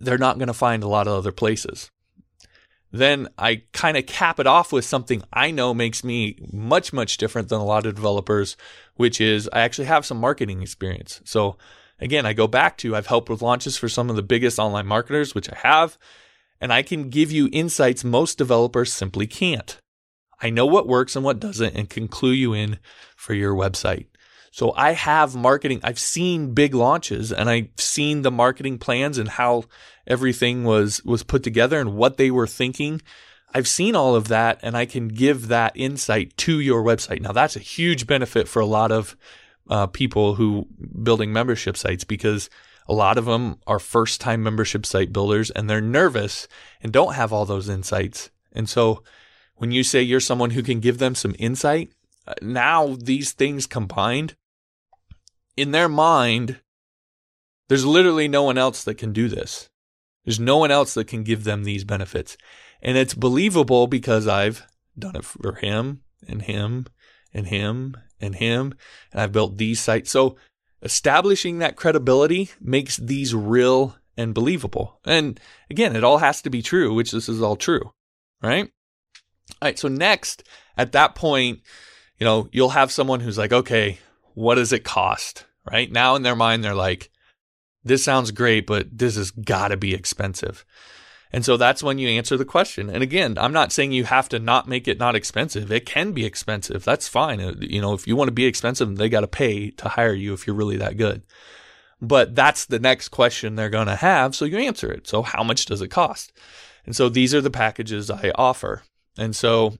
they're 0.00 0.18
not 0.18 0.38
going 0.38 0.48
to 0.48 0.54
find 0.54 0.82
a 0.82 0.88
lot 0.88 1.06
of 1.06 1.14
other 1.14 1.32
places. 1.32 1.90
Then 2.90 3.28
I 3.38 3.62
kind 3.72 3.96
of 3.96 4.04
cap 4.04 4.38
it 4.38 4.46
off 4.46 4.70
with 4.70 4.84
something 4.84 5.22
I 5.32 5.50
know 5.50 5.72
makes 5.72 6.04
me 6.04 6.36
much, 6.52 6.92
much 6.92 7.16
different 7.16 7.48
than 7.48 7.60
a 7.60 7.64
lot 7.64 7.86
of 7.86 7.94
developers, 7.94 8.56
which 8.96 9.18
is 9.18 9.48
I 9.50 9.60
actually 9.60 9.86
have 9.86 10.04
some 10.04 10.20
marketing 10.20 10.60
experience. 10.60 11.22
So 11.24 11.56
again, 11.98 12.26
I 12.26 12.34
go 12.34 12.46
back 12.46 12.76
to 12.78 12.94
I've 12.94 13.06
helped 13.06 13.30
with 13.30 13.40
launches 13.40 13.78
for 13.78 13.88
some 13.88 14.10
of 14.10 14.16
the 14.16 14.22
biggest 14.22 14.58
online 14.58 14.86
marketers, 14.86 15.34
which 15.34 15.50
I 15.50 15.56
have, 15.56 15.96
and 16.60 16.70
I 16.70 16.82
can 16.82 17.08
give 17.08 17.32
you 17.32 17.48
insights 17.50 18.04
most 18.04 18.36
developers 18.36 18.92
simply 18.92 19.26
can't. 19.26 19.80
I 20.42 20.50
know 20.50 20.66
what 20.66 20.88
works 20.88 21.14
and 21.14 21.24
what 21.24 21.40
doesn't 21.40 21.76
and 21.76 21.88
can 21.88 22.08
clue 22.08 22.32
you 22.32 22.52
in 22.52 22.78
for 23.16 23.32
your 23.32 23.54
website. 23.54 24.06
So 24.50 24.74
I 24.76 24.92
have 24.92 25.34
marketing. 25.34 25.80
I've 25.82 25.98
seen 25.98 26.52
big 26.52 26.74
launches 26.74 27.32
and 27.32 27.48
I've 27.48 27.70
seen 27.78 28.20
the 28.20 28.30
marketing 28.30 28.78
plans 28.78 29.16
and 29.16 29.28
how 29.28 29.64
everything 30.06 30.64
was, 30.64 31.02
was 31.04 31.22
put 31.22 31.42
together 31.42 31.80
and 31.80 31.94
what 31.94 32.18
they 32.18 32.30
were 32.30 32.46
thinking. 32.46 33.00
I've 33.54 33.68
seen 33.68 33.94
all 33.94 34.14
of 34.14 34.28
that 34.28 34.58
and 34.62 34.76
I 34.76 34.84
can 34.84 35.08
give 35.08 35.48
that 35.48 35.72
insight 35.74 36.36
to 36.38 36.60
your 36.60 36.82
website. 36.82 37.22
Now 37.22 37.32
that's 37.32 37.56
a 37.56 37.60
huge 37.60 38.06
benefit 38.06 38.46
for 38.46 38.60
a 38.60 38.66
lot 38.66 38.92
of 38.92 39.16
uh, 39.70 39.86
people 39.86 40.34
who 40.34 40.66
building 41.02 41.32
membership 41.32 41.76
sites 41.76 42.04
because 42.04 42.50
a 42.88 42.92
lot 42.92 43.16
of 43.16 43.26
them 43.26 43.56
are 43.66 43.78
first 43.78 44.20
time 44.20 44.42
membership 44.42 44.84
site 44.84 45.12
builders 45.12 45.50
and 45.50 45.70
they're 45.70 45.80
nervous 45.80 46.48
and 46.82 46.92
don't 46.92 47.14
have 47.14 47.32
all 47.32 47.46
those 47.46 47.68
insights. 47.68 48.30
And 48.52 48.68
so 48.68 49.02
when 49.62 49.70
you 49.70 49.84
say 49.84 50.02
you're 50.02 50.18
someone 50.18 50.50
who 50.50 50.62
can 50.64 50.80
give 50.80 50.98
them 50.98 51.14
some 51.14 51.36
insight, 51.38 51.92
uh, 52.26 52.34
now 52.42 52.96
these 52.98 53.30
things 53.30 53.64
combined, 53.64 54.34
in 55.56 55.70
their 55.70 55.88
mind, 55.88 56.58
there's 57.68 57.86
literally 57.86 58.26
no 58.26 58.42
one 58.42 58.58
else 58.58 58.82
that 58.82 58.96
can 58.96 59.12
do 59.12 59.28
this. 59.28 59.70
There's 60.24 60.40
no 60.40 60.56
one 60.56 60.72
else 60.72 60.94
that 60.94 61.06
can 61.06 61.22
give 61.22 61.44
them 61.44 61.62
these 61.62 61.84
benefits. 61.84 62.36
And 62.82 62.98
it's 62.98 63.14
believable 63.14 63.86
because 63.86 64.26
I've 64.26 64.66
done 64.98 65.14
it 65.14 65.24
for 65.24 65.54
him 65.54 66.02
and 66.26 66.42
him 66.42 66.86
and 67.32 67.46
him 67.46 67.96
and 68.20 68.34
him. 68.34 68.74
And 69.12 69.20
I've 69.20 69.30
built 69.30 69.58
these 69.58 69.80
sites. 69.80 70.10
So 70.10 70.34
establishing 70.82 71.60
that 71.60 71.76
credibility 71.76 72.50
makes 72.60 72.96
these 72.96 73.32
real 73.32 73.96
and 74.16 74.34
believable. 74.34 74.98
And 75.04 75.38
again, 75.70 75.94
it 75.94 76.02
all 76.02 76.18
has 76.18 76.42
to 76.42 76.50
be 76.50 76.62
true, 76.62 76.92
which 76.92 77.12
this 77.12 77.28
is 77.28 77.40
all 77.40 77.54
true, 77.54 77.92
right? 78.42 78.68
All 79.50 79.68
right. 79.68 79.78
So 79.78 79.88
next, 79.88 80.44
at 80.76 80.92
that 80.92 81.14
point, 81.14 81.60
you 82.18 82.24
know, 82.24 82.48
you'll 82.52 82.70
have 82.70 82.92
someone 82.92 83.20
who's 83.20 83.38
like, 83.38 83.52
okay, 83.52 83.98
what 84.34 84.56
does 84.56 84.72
it 84.72 84.84
cost? 84.84 85.44
Right 85.70 85.90
now 85.90 86.16
in 86.16 86.22
their 86.22 86.36
mind, 86.36 86.64
they're 86.64 86.74
like, 86.74 87.10
this 87.84 88.04
sounds 88.04 88.30
great, 88.30 88.66
but 88.66 88.86
this 88.96 89.16
has 89.16 89.30
got 89.30 89.68
to 89.68 89.76
be 89.76 89.94
expensive. 89.94 90.64
And 91.32 91.44
so 91.44 91.56
that's 91.56 91.82
when 91.82 91.98
you 91.98 92.08
answer 92.08 92.36
the 92.36 92.44
question. 92.44 92.90
And 92.90 93.02
again, 93.02 93.38
I'm 93.38 93.52
not 93.52 93.72
saying 93.72 93.92
you 93.92 94.04
have 94.04 94.28
to 94.30 94.38
not 94.38 94.68
make 94.68 94.86
it 94.86 94.98
not 94.98 95.16
expensive. 95.16 95.72
It 95.72 95.86
can 95.86 96.12
be 96.12 96.26
expensive. 96.26 96.84
That's 96.84 97.08
fine. 97.08 97.40
Uh, 97.40 97.54
you 97.58 97.80
know, 97.80 97.94
if 97.94 98.06
you 98.06 98.16
want 98.16 98.28
to 98.28 98.32
be 98.32 98.44
expensive, 98.44 98.96
they 98.96 99.08
got 99.08 99.20
to 99.20 99.28
pay 99.28 99.70
to 99.70 99.88
hire 99.88 100.12
you 100.12 100.34
if 100.34 100.46
you're 100.46 100.56
really 100.56 100.76
that 100.76 100.98
good. 100.98 101.22
But 102.00 102.34
that's 102.34 102.66
the 102.66 102.78
next 102.78 103.08
question 103.08 103.54
they're 103.54 103.70
going 103.70 103.86
to 103.86 103.96
have. 103.96 104.34
So 104.34 104.44
you 104.44 104.58
answer 104.58 104.92
it. 104.92 105.08
So 105.08 105.22
how 105.22 105.42
much 105.42 105.66
does 105.66 105.80
it 105.80 105.88
cost? 105.88 106.32
And 106.84 106.94
so 106.94 107.08
these 107.08 107.34
are 107.34 107.40
the 107.40 107.50
packages 107.50 108.10
I 108.10 108.32
offer. 108.34 108.82
And 109.18 109.34
so 109.36 109.74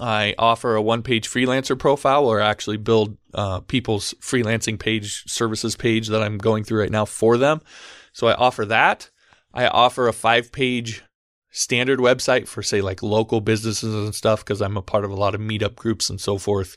I 0.00 0.34
offer 0.38 0.74
a 0.74 0.82
one 0.82 1.02
page 1.02 1.28
freelancer 1.28 1.78
profile 1.78 2.26
or 2.26 2.40
actually 2.40 2.78
build 2.78 3.16
uh, 3.32 3.60
people's 3.60 4.14
freelancing 4.20 4.78
page, 4.78 5.24
services 5.30 5.76
page 5.76 6.08
that 6.08 6.22
I'm 6.22 6.38
going 6.38 6.64
through 6.64 6.80
right 6.80 6.90
now 6.90 7.04
for 7.04 7.36
them. 7.36 7.60
So 8.12 8.26
I 8.26 8.34
offer 8.34 8.64
that. 8.66 9.10
I 9.52 9.68
offer 9.68 10.08
a 10.08 10.12
five 10.12 10.50
page 10.50 11.02
standard 11.50 12.00
website 12.00 12.48
for, 12.48 12.62
say, 12.62 12.80
like 12.80 13.02
local 13.02 13.40
businesses 13.40 13.94
and 13.94 14.14
stuff 14.14 14.44
because 14.44 14.60
I'm 14.60 14.76
a 14.76 14.82
part 14.82 15.04
of 15.04 15.12
a 15.12 15.16
lot 15.16 15.34
of 15.34 15.40
meetup 15.40 15.76
groups 15.76 16.10
and 16.10 16.20
so 16.20 16.38
forth. 16.38 16.76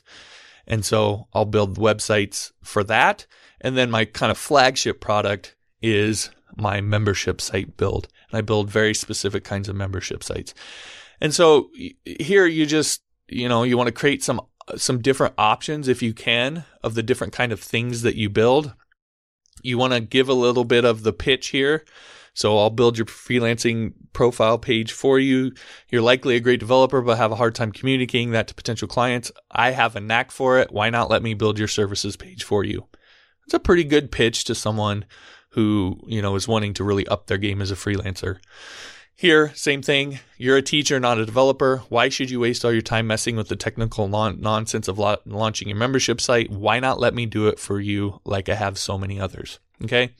And 0.66 0.84
so 0.84 1.26
I'll 1.32 1.44
build 1.44 1.78
websites 1.78 2.52
for 2.62 2.84
that. 2.84 3.26
And 3.60 3.76
then 3.76 3.90
my 3.90 4.04
kind 4.04 4.30
of 4.30 4.38
flagship 4.38 5.00
product 5.00 5.56
is 5.82 6.30
my 6.56 6.80
membership 6.80 7.40
site 7.40 7.76
build. 7.76 8.06
And 8.30 8.38
I 8.38 8.42
build 8.42 8.70
very 8.70 8.94
specific 8.94 9.42
kinds 9.42 9.68
of 9.68 9.74
membership 9.74 10.22
sites. 10.22 10.54
And 11.20 11.34
so 11.34 11.70
here 12.04 12.46
you 12.46 12.66
just 12.66 13.02
you 13.28 13.48
know, 13.48 13.62
you 13.62 13.76
want 13.76 13.88
to 13.88 13.92
create 13.92 14.22
some 14.22 14.40
some 14.76 15.00
different 15.00 15.34
options 15.38 15.88
if 15.88 16.02
you 16.02 16.12
can 16.12 16.64
of 16.82 16.94
the 16.94 17.02
different 17.02 17.32
kind 17.32 17.52
of 17.52 17.60
things 17.60 18.02
that 18.02 18.16
you 18.16 18.28
build. 18.28 18.74
You 19.62 19.78
want 19.78 19.92
to 19.92 20.00
give 20.00 20.28
a 20.28 20.34
little 20.34 20.64
bit 20.64 20.84
of 20.84 21.02
the 21.02 21.12
pitch 21.12 21.48
here. 21.48 21.84
So 22.34 22.56
I'll 22.58 22.70
build 22.70 22.96
your 22.96 23.06
freelancing 23.06 23.94
profile 24.12 24.58
page 24.58 24.92
for 24.92 25.18
you. 25.18 25.52
You're 25.88 26.02
likely 26.02 26.36
a 26.36 26.40
great 26.40 26.60
developer, 26.60 27.02
but 27.02 27.18
have 27.18 27.32
a 27.32 27.36
hard 27.36 27.54
time 27.54 27.72
communicating 27.72 28.30
that 28.30 28.46
to 28.48 28.54
potential 28.54 28.86
clients. 28.86 29.32
I 29.50 29.72
have 29.72 29.96
a 29.96 30.00
knack 30.00 30.30
for 30.30 30.58
it. 30.58 30.70
Why 30.70 30.90
not 30.90 31.10
let 31.10 31.22
me 31.22 31.34
build 31.34 31.58
your 31.58 31.66
services 31.66 32.16
page 32.16 32.44
for 32.44 32.62
you? 32.62 32.86
It's 33.44 33.54
a 33.54 33.58
pretty 33.58 33.84
good 33.84 34.12
pitch 34.12 34.44
to 34.44 34.54
someone 34.54 35.06
who, 35.50 35.98
you 36.06 36.22
know, 36.22 36.36
is 36.36 36.46
wanting 36.46 36.74
to 36.74 36.84
really 36.84 37.08
up 37.08 37.26
their 37.26 37.38
game 37.38 37.60
as 37.60 37.72
a 37.72 37.76
freelancer. 37.76 38.38
Here, 39.18 39.52
same 39.56 39.82
thing. 39.82 40.20
You're 40.36 40.58
a 40.58 40.62
teacher, 40.62 41.00
not 41.00 41.18
a 41.18 41.26
developer. 41.26 41.78
Why 41.88 42.08
should 42.08 42.30
you 42.30 42.38
waste 42.38 42.64
all 42.64 42.70
your 42.70 42.82
time 42.82 43.08
messing 43.08 43.34
with 43.34 43.48
the 43.48 43.56
technical 43.56 44.06
non- 44.06 44.40
nonsense 44.40 44.86
of 44.86 44.96
la- 44.96 45.16
launching 45.26 45.66
your 45.66 45.76
membership 45.76 46.20
site? 46.20 46.52
Why 46.52 46.78
not 46.78 47.00
let 47.00 47.14
me 47.14 47.26
do 47.26 47.48
it 47.48 47.58
for 47.58 47.80
you 47.80 48.20
like 48.24 48.48
I 48.48 48.54
have 48.54 48.78
so 48.78 48.96
many 48.96 49.18
others? 49.18 49.58
Okay. 49.82 50.14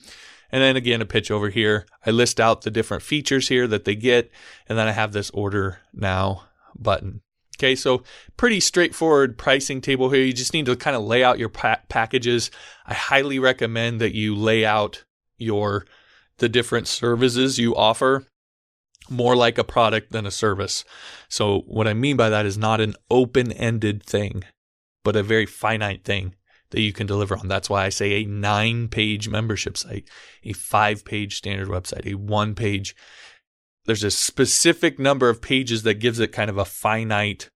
And 0.51 0.61
then 0.61 0.75
again, 0.75 1.01
a 1.01 1.07
pitch 1.07 1.31
over 1.31 1.49
here. 1.49 1.87
I 2.05 2.11
list 2.11 2.41
out 2.41 2.63
the 2.63 2.73
different 2.73 3.05
features 3.05 3.47
here 3.47 3.69
that 3.69 3.85
they 3.85 3.95
get. 3.95 4.33
And 4.69 4.77
then 4.77 4.89
I 4.89 4.93
have 4.93 5.13
this 5.13 5.31
order 5.31 5.79
now 5.95 6.49
button. 6.77 7.21
Okay. 7.57 7.77
So 7.77 8.03
pretty 8.37 8.59
straightforward 8.59 9.39
pricing 9.39 9.81
table 9.81 10.11
here. 10.11 10.25
You 10.25 10.33
just 10.33 10.55
need 10.55 10.67
to 10.67 10.75
kind 10.75 10.97
of 10.97 11.05
lay 11.05 11.23
out 11.23 11.39
your 11.39 11.51
pa- 11.51 11.83
packages. 11.89 12.51
I 12.85 12.95
highly 12.95 13.39
recommend 13.39 14.01
that 14.01 14.17
you 14.17 14.35
lay 14.35 14.65
out 14.65 15.05
your, 15.37 15.87
the 16.39 16.49
different 16.49 16.89
services 16.89 17.61
you 17.61 17.77
offer 17.77 18.27
more 19.11 19.37
like 19.37 19.59
a 19.59 19.65
product 19.65 20.13
than 20.13 20.27
a 20.27 20.31
service. 20.31 20.85
So 21.29 21.61
what 21.67 21.89
I 21.89 21.95
mean 21.95 22.17
by 22.17 22.29
that 22.29 22.47
is 22.47 22.59
not 22.59 22.81
an 22.81 22.95
open-ended 23.11 24.03
thing, 24.03 24.45
but 25.05 25.17
a 25.17 25.23
very 25.23 25.47
finite 25.47 26.05
thing 26.05 26.35
that 26.71 26.81
you 26.81 26.93
can 26.93 27.07
deliver 27.07 27.37
on. 27.37 27.49
That's 27.49 27.71
why 27.71 27.85
I 27.85 27.89
say 27.89 28.13
a 28.13 28.27
nine 28.27 28.89
page 28.89 29.29
membership 29.29 29.77
site, 29.77 30.09
a 30.45 30.53
five 30.53 31.05
page 31.05 31.37
standard 31.37 31.69
website, 31.69 32.07
a 32.07 32.15
one 32.15 32.55
page. 32.55 32.95
There's 33.87 34.05
a 34.05 34.11
specific 34.11 34.99
number 34.99 35.31
of 35.31 35.41
pages 35.41 35.83
that 35.85 35.95
gives 35.95 36.21
it 36.21 36.33
kind 36.33 36.51
of 36.51 36.59
a 36.59 36.67
finite 36.67 37.49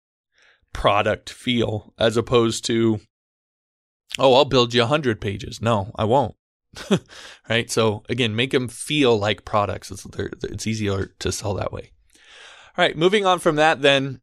product 0.72 1.28
feel 1.28 1.92
as 1.98 2.16
opposed 2.16 2.64
to, 2.64 3.00
oh, 4.18 4.34
I'll 4.34 4.46
build 4.46 4.72
you 4.72 4.84
a 4.84 4.86
hundred 4.86 5.20
pages. 5.20 5.60
No, 5.60 5.92
I 5.96 6.04
won't. 6.04 6.34
right? 7.48 7.70
So 7.70 8.02
again, 8.08 8.36
make 8.36 8.50
them 8.50 8.68
feel 8.68 9.18
like 9.18 9.44
products. 9.44 9.90
It's, 9.90 10.06
it's 10.44 10.66
easier 10.66 11.06
to 11.18 11.32
sell 11.32 11.54
that 11.54 11.72
way. 11.72 11.92
All 12.76 12.84
right, 12.84 12.96
moving 12.96 13.26
on 13.26 13.38
from 13.38 13.56
that, 13.56 13.82
then 13.82 14.20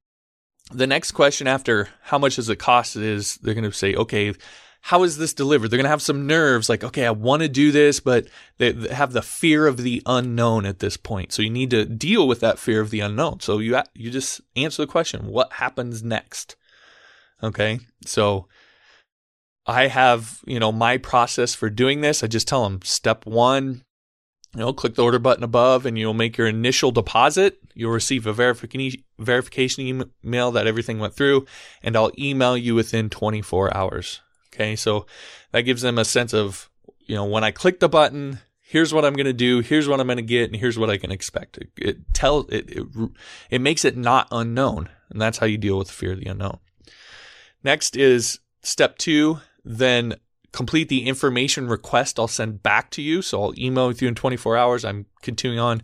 the 0.72 0.88
next 0.88 1.12
question 1.12 1.48
after 1.48 1.90
how 2.02 2.18
much 2.18 2.36
does 2.36 2.50
it 2.50 2.58
cost 2.58 2.96
is 2.96 3.36
they're 3.38 3.54
going 3.54 3.64
to 3.64 3.72
say, 3.72 3.96
okay, 3.96 4.34
how 4.82 5.04
is 5.04 5.18
this 5.18 5.34
delivered? 5.34 5.70
They're 5.70 5.78
going 5.78 5.86
to 5.86 5.90
have 5.90 6.02
some 6.02 6.26
nerves 6.26 6.70
like, 6.70 6.84
okay, 6.84 7.06
I 7.06 7.12
want 7.12 7.42
to 7.42 7.50
do 7.50 7.72
this, 7.72 8.00
but 8.00 8.28
they 8.58 8.74
have 8.92 9.12
the 9.12 9.22
fear 9.22 9.68
of 9.68 9.78
the 9.78 10.02
unknown 10.06 10.66
at 10.66 10.80
this 10.80 10.98
point. 10.98 11.32
So 11.34 11.42
you 11.42 11.50
need 11.50 11.70
to 11.72 11.86
deal 11.86 12.28
with 12.28 12.40
that 12.40 12.60
fear 12.60 12.80
of 12.80 12.90
the 12.90 13.02
unknown. 13.02 13.42
So 13.42 13.60
you, 13.60 13.78
you 13.94 14.10
just 14.10 14.42
answer 14.56 14.84
the 14.84 14.92
question, 14.92 15.28
what 15.28 15.54
happens 15.54 16.02
next? 16.02 16.56
Okay. 17.44 17.80
So 18.06 18.48
I 19.70 19.88
have, 19.88 20.42
you 20.46 20.60
know, 20.60 20.72
my 20.72 20.98
process 20.98 21.54
for 21.54 21.70
doing 21.70 22.02
this. 22.02 22.24
I 22.24 22.28
just 22.28 22.48
tell 22.48 22.64
them 22.64 22.82
step 22.84 23.26
one, 23.26 23.84
you 24.56 24.62
know, 24.62 24.74
click 24.74 24.96
the 24.96 25.04
order 25.04 25.20
button 25.20 25.44
above 25.44 25.86
and 25.86 25.98
you'll 25.98 26.14
make 26.16 26.38
your 26.38 26.48
initial 26.48 26.92
deposit. 26.92 27.60
You'll 27.76 27.92
receive 27.92 28.26
a 28.26 28.34
verification 28.34 29.04
verification 29.20 30.04
email 30.24 30.52
that 30.52 30.66
everything 30.66 30.98
went 30.98 31.14
through 31.14 31.46
and 31.84 31.96
I'll 31.96 32.12
email 32.18 32.58
you 32.58 32.74
within 32.74 33.10
24 33.10 33.76
hours. 33.78 34.22
Okay. 34.54 34.76
So 34.76 35.06
that 35.52 35.62
gives 35.62 35.84
them 35.84 36.00
a 36.00 36.06
sense 36.06 36.34
of, 36.34 36.70
you 37.06 37.16
know, 37.16 37.26
when 37.26 37.44
I 37.44 37.52
click 37.52 37.80
the 37.80 37.90
button, 37.90 38.40
here's 38.60 38.94
what 38.94 39.06
I'm 39.06 39.14
going 39.14 39.26
to 39.26 39.34
do, 39.34 39.60
here's 39.60 39.88
what 39.88 40.00
I'm 40.00 40.08
going 40.08 40.18
to 40.18 40.24
get, 40.24 40.50
and 40.50 40.56
here's 40.56 40.80
what 40.80 40.90
I 40.90 40.98
can 40.98 41.12
expect. 41.12 41.58
It, 41.58 41.70
it 41.78 42.14
tells 42.14 42.50
it, 42.50 42.70
it 42.70 42.88
it 43.50 43.62
makes 43.62 43.84
it 43.86 43.98
not 43.98 44.28
unknown, 44.32 44.90
and 45.10 45.22
that's 45.22 45.40
how 45.40 45.46
you 45.46 45.58
deal 45.58 45.78
with 45.78 45.88
the 45.88 45.94
fear 45.94 46.14
of 46.14 46.20
the 46.20 46.30
unknown. 46.30 46.60
Next 47.64 47.96
is 47.96 48.40
step 48.62 48.98
two, 48.98 49.40
then 49.64 50.16
complete 50.52 50.90
the 50.90 51.06
information 51.06 51.68
request 51.68 52.20
I'll 52.20 52.28
send 52.28 52.64
back 52.64 52.90
to 52.92 53.02
you. 53.02 53.22
So 53.22 53.42
I'll 53.42 53.54
email 53.60 53.88
with 53.88 54.02
you 54.02 54.08
in 54.08 54.16
24 54.16 54.58
hours. 54.58 54.86
I'm 54.86 55.06
continuing 55.22 55.60
on. 55.60 55.82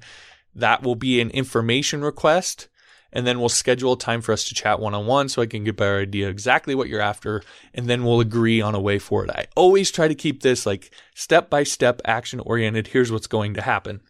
That 0.53 0.83
will 0.83 0.95
be 0.95 1.21
an 1.21 1.29
information 1.31 2.01
request. 2.01 2.67
And 3.11 3.25
then 3.25 3.39
we'll 3.39 3.49
schedule 3.49 3.93
a 3.93 3.97
time 3.97 4.21
for 4.21 4.33
us 4.33 4.43
to 4.45 4.55
chat 4.55 4.79
one 4.79 4.93
on 4.93 5.05
one 5.05 5.29
so 5.29 5.41
I 5.41 5.45
can 5.45 5.63
get 5.63 5.71
a 5.71 5.73
better 5.73 5.99
idea 5.99 6.27
exactly 6.27 6.75
what 6.75 6.89
you're 6.89 6.99
after. 6.99 7.41
And 7.73 7.87
then 7.87 8.03
we'll 8.03 8.19
agree 8.19 8.59
on 8.59 8.75
a 8.75 8.81
way 8.81 8.99
forward. 8.99 9.29
I 9.31 9.47
always 9.55 9.89
try 9.89 10.09
to 10.09 10.15
keep 10.15 10.41
this 10.41 10.65
like 10.65 10.91
step 11.13 11.49
by 11.49 11.63
step 11.63 12.01
action 12.03 12.41
oriented. 12.41 12.87
Here's 12.87 13.11
what's 13.11 13.27
going 13.27 13.53
to 13.53 13.61
happen. 13.61 14.01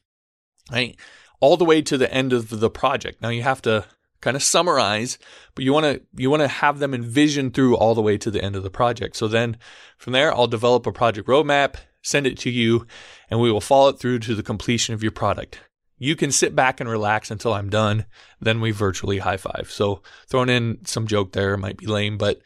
Right? 0.71 0.97
All 1.39 1.57
the 1.57 1.65
way 1.65 1.83
to 1.83 1.97
the 1.97 2.11
end 2.11 2.33
of 2.33 2.49
the 2.49 2.69
project. 2.69 3.21
Now 3.21 3.29
you 3.29 3.43
have 3.43 3.61
to 3.63 3.85
kind 4.25 4.35
of 4.35 4.41
summarize, 4.41 5.19
but 5.53 5.63
you 5.63 5.71
want 5.71 5.85
to 5.85 6.01
you 6.15 6.31
want 6.31 6.41
to 6.41 6.47
have 6.47 6.79
them 6.79 6.95
envision 6.95 7.51
through 7.51 7.77
all 7.77 7.93
the 7.93 8.01
way 8.01 8.17
to 8.17 8.31
the 8.31 8.43
end 8.43 8.55
of 8.55 8.63
the 8.63 8.71
project. 8.71 9.15
So 9.15 9.27
then 9.27 9.57
from 9.99 10.13
there, 10.13 10.33
I'll 10.33 10.47
develop 10.47 10.87
a 10.87 10.91
project 10.91 11.27
roadmap, 11.27 11.75
send 12.01 12.25
it 12.25 12.35
to 12.39 12.49
you, 12.49 12.87
and 13.29 13.39
we 13.39 13.51
will 13.51 13.61
follow 13.61 13.89
it 13.89 13.99
through 13.99 14.19
to 14.19 14.33
the 14.33 14.41
completion 14.41 14.95
of 14.95 15.03
your 15.03 15.11
product. 15.11 15.59
You 15.99 16.15
can 16.15 16.31
sit 16.31 16.55
back 16.55 16.79
and 16.79 16.89
relax 16.89 17.29
until 17.29 17.53
I'm 17.53 17.69
done. 17.69 18.05
Then 18.41 18.61
we 18.61 18.71
virtually 18.71 19.19
high 19.19 19.37
five. 19.37 19.69
So 19.69 20.01
throwing 20.27 20.49
in 20.49 20.83
some 20.85 21.05
joke 21.05 21.33
there 21.33 21.55
might 21.55 21.77
be 21.77 21.85
lame, 21.85 22.17
but 22.17 22.41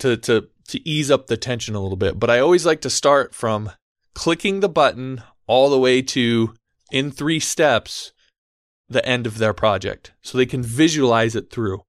to 0.00 0.16
to 0.16 0.48
to 0.68 0.88
ease 0.88 1.08
up 1.08 1.28
the 1.28 1.36
tension 1.36 1.76
a 1.76 1.80
little 1.80 1.96
bit. 1.96 2.18
But 2.18 2.30
I 2.30 2.40
always 2.40 2.66
like 2.66 2.80
to 2.80 2.90
start 2.90 3.32
from 3.32 3.70
clicking 4.12 4.58
the 4.58 4.68
button 4.68 5.22
all 5.46 5.70
the 5.70 5.78
way 5.78 6.02
to 6.02 6.54
in 6.90 7.12
three 7.12 7.38
steps 7.38 8.12
the 8.92 9.04
end 9.06 9.26
of 9.26 9.38
their 9.38 9.52
project 9.52 10.12
so 10.22 10.36
they 10.36 10.46
can 10.46 10.62
visualize 10.62 11.34
it 11.34 11.50
through. 11.50 11.82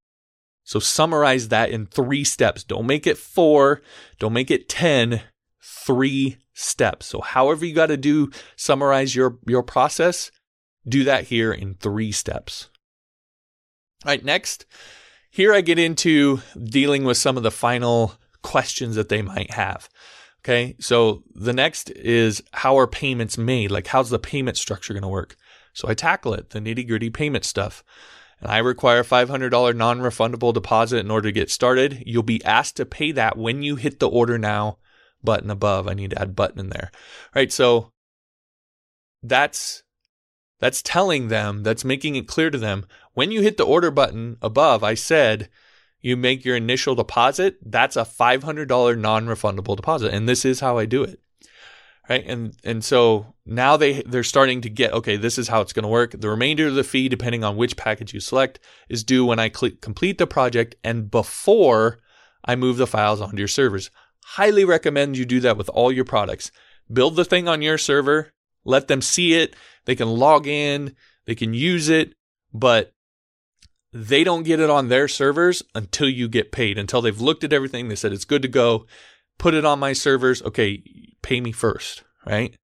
So 0.63 0.79
summarize 0.79 1.49
that 1.49 1.69
in 1.69 1.85
three 1.85 2.23
steps. 2.23 2.63
Don't 2.63 2.87
make 2.87 3.05
it 3.05 3.17
four. 3.17 3.81
Don't 4.19 4.33
make 4.33 4.49
it 4.49 4.69
10. 4.69 5.21
Three 5.61 6.37
steps. 6.53 7.07
So 7.07 7.21
however 7.21 7.65
you 7.65 7.73
got 7.73 7.87
to 7.87 7.97
do, 7.97 8.31
summarize 8.55 9.15
your, 9.15 9.37
your 9.45 9.63
process, 9.63 10.31
do 10.87 11.03
that 11.03 11.25
here 11.25 11.51
in 11.51 11.75
three 11.75 12.11
steps. 12.11 12.69
All 14.05 14.11
right. 14.11 14.23
Next, 14.23 14.65
here 15.29 15.53
I 15.53 15.61
get 15.61 15.79
into 15.79 16.41
dealing 16.61 17.03
with 17.03 17.17
some 17.17 17.37
of 17.37 17.43
the 17.43 17.51
final 17.51 18.15
questions 18.41 18.95
that 18.95 19.09
they 19.09 19.21
might 19.21 19.51
have. 19.51 19.89
Okay. 20.43 20.75
So 20.79 21.23
the 21.33 21.53
next 21.53 21.89
is 21.91 22.41
how 22.51 22.77
are 22.77 22.87
payments 22.87 23.37
made? 23.37 23.71
Like 23.71 23.87
how's 23.87 24.09
the 24.09 24.19
payment 24.19 24.57
structure 24.57 24.93
going 24.93 25.03
to 25.03 25.09
work? 25.09 25.35
So 25.73 25.89
I 25.89 25.93
tackle 25.93 26.33
it, 26.33 26.51
the 26.51 26.59
nitty 26.59 26.87
gritty 26.87 27.09
payment 27.09 27.45
stuff. 27.45 27.83
And 28.39 28.51
I 28.51 28.57
require 28.59 28.99
a 28.99 29.05
$500 29.05 29.75
non 29.75 29.99
refundable 29.99 30.53
deposit 30.53 30.97
in 30.97 31.11
order 31.11 31.29
to 31.29 31.33
get 31.33 31.49
started. 31.49 32.03
You'll 32.05 32.23
be 32.23 32.43
asked 32.43 32.75
to 32.77 32.85
pay 32.85 33.11
that 33.13 33.37
when 33.37 33.63
you 33.63 33.75
hit 33.75 33.99
the 33.99 34.09
order 34.09 34.37
now 34.37 34.77
button 35.23 35.49
above. 35.49 35.87
I 35.87 35.93
need 35.93 36.11
to 36.11 36.21
add 36.21 36.35
button 36.35 36.59
in 36.59 36.69
there. 36.69 36.91
All 36.93 37.41
right. 37.41 37.51
So 37.51 37.91
that's, 39.21 39.83
that's 40.59 40.81
telling 40.81 41.29
them, 41.29 41.63
that's 41.63 41.85
making 41.85 42.15
it 42.15 42.27
clear 42.27 42.49
to 42.49 42.57
them 42.57 42.85
When 43.13 43.31
you 43.31 43.41
hit 43.41 43.57
the 43.57 43.65
order 43.65 43.91
button 43.91 44.37
above, 44.41 44.83
I 44.83 44.93
said 44.93 45.49
you 46.01 46.17
make 46.17 46.43
your 46.43 46.57
initial 46.57 46.95
deposit. 46.95 47.57
That's 47.65 47.95
a 47.95 48.01
$500 48.01 48.97
non 48.97 49.25
refundable 49.25 49.77
deposit. 49.77 50.13
And 50.13 50.27
this 50.27 50.43
is 50.43 50.59
how 50.59 50.77
I 50.77 50.85
do 50.85 51.03
it. 51.03 51.22
Right. 52.09 52.25
And, 52.27 52.53
and 52.65 52.83
so 52.83 53.33
now 53.45 53.77
they, 53.77 54.01
they're 54.01 54.23
starting 54.23 54.59
to 54.61 54.69
get, 54.69 54.91
okay, 54.91 55.15
this 55.15 55.37
is 55.37 55.47
how 55.47 55.61
it's 55.61 55.71
going 55.71 55.83
to 55.83 55.89
work. 55.89 56.11
The 56.11 56.29
remainder 56.29 56.67
of 56.67 56.75
the 56.75 56.83
fee, 56.83 57.07
depending 57.07 57.45
on 57.45 57.55
which 57.55 57.77
package 57.77 58.13
you 58.13 58.19
select, 58.19 58.59
is 58.89 59.05
due 59.05 59.25
when 59.25 59.39
I 59.39 59.49
cl- 59.49 59.71
complete 59.81 60.17
the 60.17 60.27
project 60.27 60.75
and 60.83 61.09
before 61.09 61.99
I 62.43 62.57
move 62.57 62.75
the 62.75 62.87
files 62.87 63.21
onto 63.21 63.37
your 63.37 63.47
servers. 63.47 63.89
Highly 64.25 64.65
recommend 64.65 65.17
you 65.17 65.25
do 65.25 65.39
that 65.41 65.57
with 65.57 65.69
all 65.69 65.93
your 65.93 66.03
products. 66.03 66.51
Build 66.91 67.15
the 67.15 67.23
thing 67.23 67.47
on 67.47 67.61
your 67.61 67.77
server, 67.77 68.33
let 68.65 68.89
them 68.89 69.01
see 69.01 69.35
it. 69.35 69.55
They 69.85 69.95
can 69.95 70.09
log 70.09 70.45
in, 70.45 70.95
they 71.25 71.35
can 71.35 71.53
use 71.53 71.87
it, 71.87 72.15
but 72.53 72.93
they 73.93 74.23
don't 74.23 74.43
get 74.43 74.59
it 74.59 74.69
on 74.69 74.89
their 74.89 75.07
servers 75.07 75.63
until 75.75 76.09
you 76.09 76.27
get 76.27 76.51
paid, 76.51 76.77
until 76.77 77.01
they've 77.01 77.21
looked 77.21 77.43
at 77.43 77.53
everything. 77.53 77.87
They 77.87 77.95
said 77.95 78.11
it's 78.11 78.25
good 78.25 78.41
to 78.41 78.47
go. 78.47 78.87
Put 79.37 79.53
it 79.53 79.65
on 79.65 79.79
my 79.79 79.93
servers. 79.93 80.41
Okay, 80.41 80.83
pay 81.21 81.41
me 81.41 81.51
first, 81.51 82.03
right? 82.25 82.55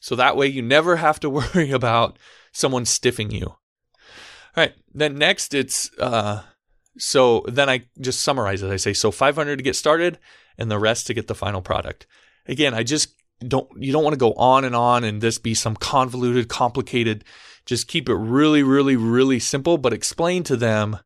So 0.00 0.16
that 0.16 0.36
way 0.36 0.48
you 0.48 0.62
never 0.62 0.96
have 0.96 1.20
to 1.20 1.30
worry 1.38 1.70
about 1.70 2.18
someone 2.52 2.84
stiffing 2.84 3.30
you. 3.30 3.46
All 3.46 3.58
right. 4.64 4.74
Then 4.92 5.16
next 5.16 5.54
it's, 5.54 5.90
uh, 5.98 6.42
so 6.98 7.44
then 7.48 7.70
I 7.70 7.84
just 8.00 8.20
summarize 8.20 8.62
it. 8.62 8.70
I 8.70 8.76
say, 8.76 8.92
so 8.92 9.10
500 9.10 9.56
to 9.56 9.62
get 9.62 9.76
started 9.76 10.18
and 10.58 10.70
the 10.70 10.78
rest 10.78 11.06
to 11.06 11.14
get 11.14 11.26
the 11.26 11.34
final 11.34 11.62
product. 11.62 12.06
Again, 12.46 12.74
I 12.74 12.82
just 12.82 13.14
don't, 13.46 13.68
you 13.76 13.92
don't 13.92 14.04
want 14.04 14.14
to 14.14 14.18
go 14.18 14.34
on 14.34 14.64
and 14.64 14.76
on 14.76 15.04
and 15.04 15.22
this 15.22 15.38
be 15.38 15.54
some 15.54 15.74
convoluted, 15.74 16.48
complicated. 16.48 17.24
Just 17.64 17.88
keep 17.88 18.08
it 18.08 18.14
really, 18.14 18.62
really, 18.62 18.96
really 18.96 19.38
simple, 19.38 19.78
but 19.78 19.92
explain 19.92 20.42
to 20.44 20.56
them 20.56 20.98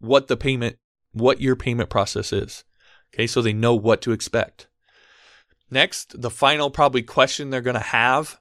what 0.00 0.26
the 0.26 0.36
payment, 0.36 0.76
what 1.12 1.40
your 1.40 1.54
payment 1.54 1.90
process 1.90 2.32
is. 2.32 2.64
Okay. 3.12 3.26
So 3.26 3.42
they 3.42 3.52
know 3.52 3.74
what 3.74 4.02
to 4.02 4.12
expect. 4.12 4.66
Next, 5.70 6.20
the 6.20 6.30
final 6.30 6.70
probably 6.70 7.02
question 7.02 7.50
they're 7.50 7.60
going 7.60 7.74
to 7.74 7.80
have. 7.80 8.38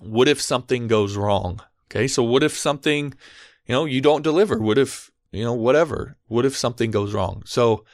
What 0.00 0.28
if 0.28 0.40
something 0.40 0.88
goes 0.88 1.16
wrong? 1.16 1.60
Okay. 1.90 2.08
So 2.08 2.22
what 2.22 2.42
if 2.42 2.56
something, 2.56 3.14
you 3.66 3.72
know, 3.72 3.84
you 3.84 4.00
don't 4.00 4.22
deliver? 4.22 4.58
What 4.58 4.78
if, 4.78 5.10
you 5.32 5.44
know, 5.44 5.54
whatever? 5.54 6.16
What 6.26 6.44
if 6.44 6.56
something 6.56 6.90
goes 6.90 7.14
wrong? 7.14 7.42
So 7.46 7.84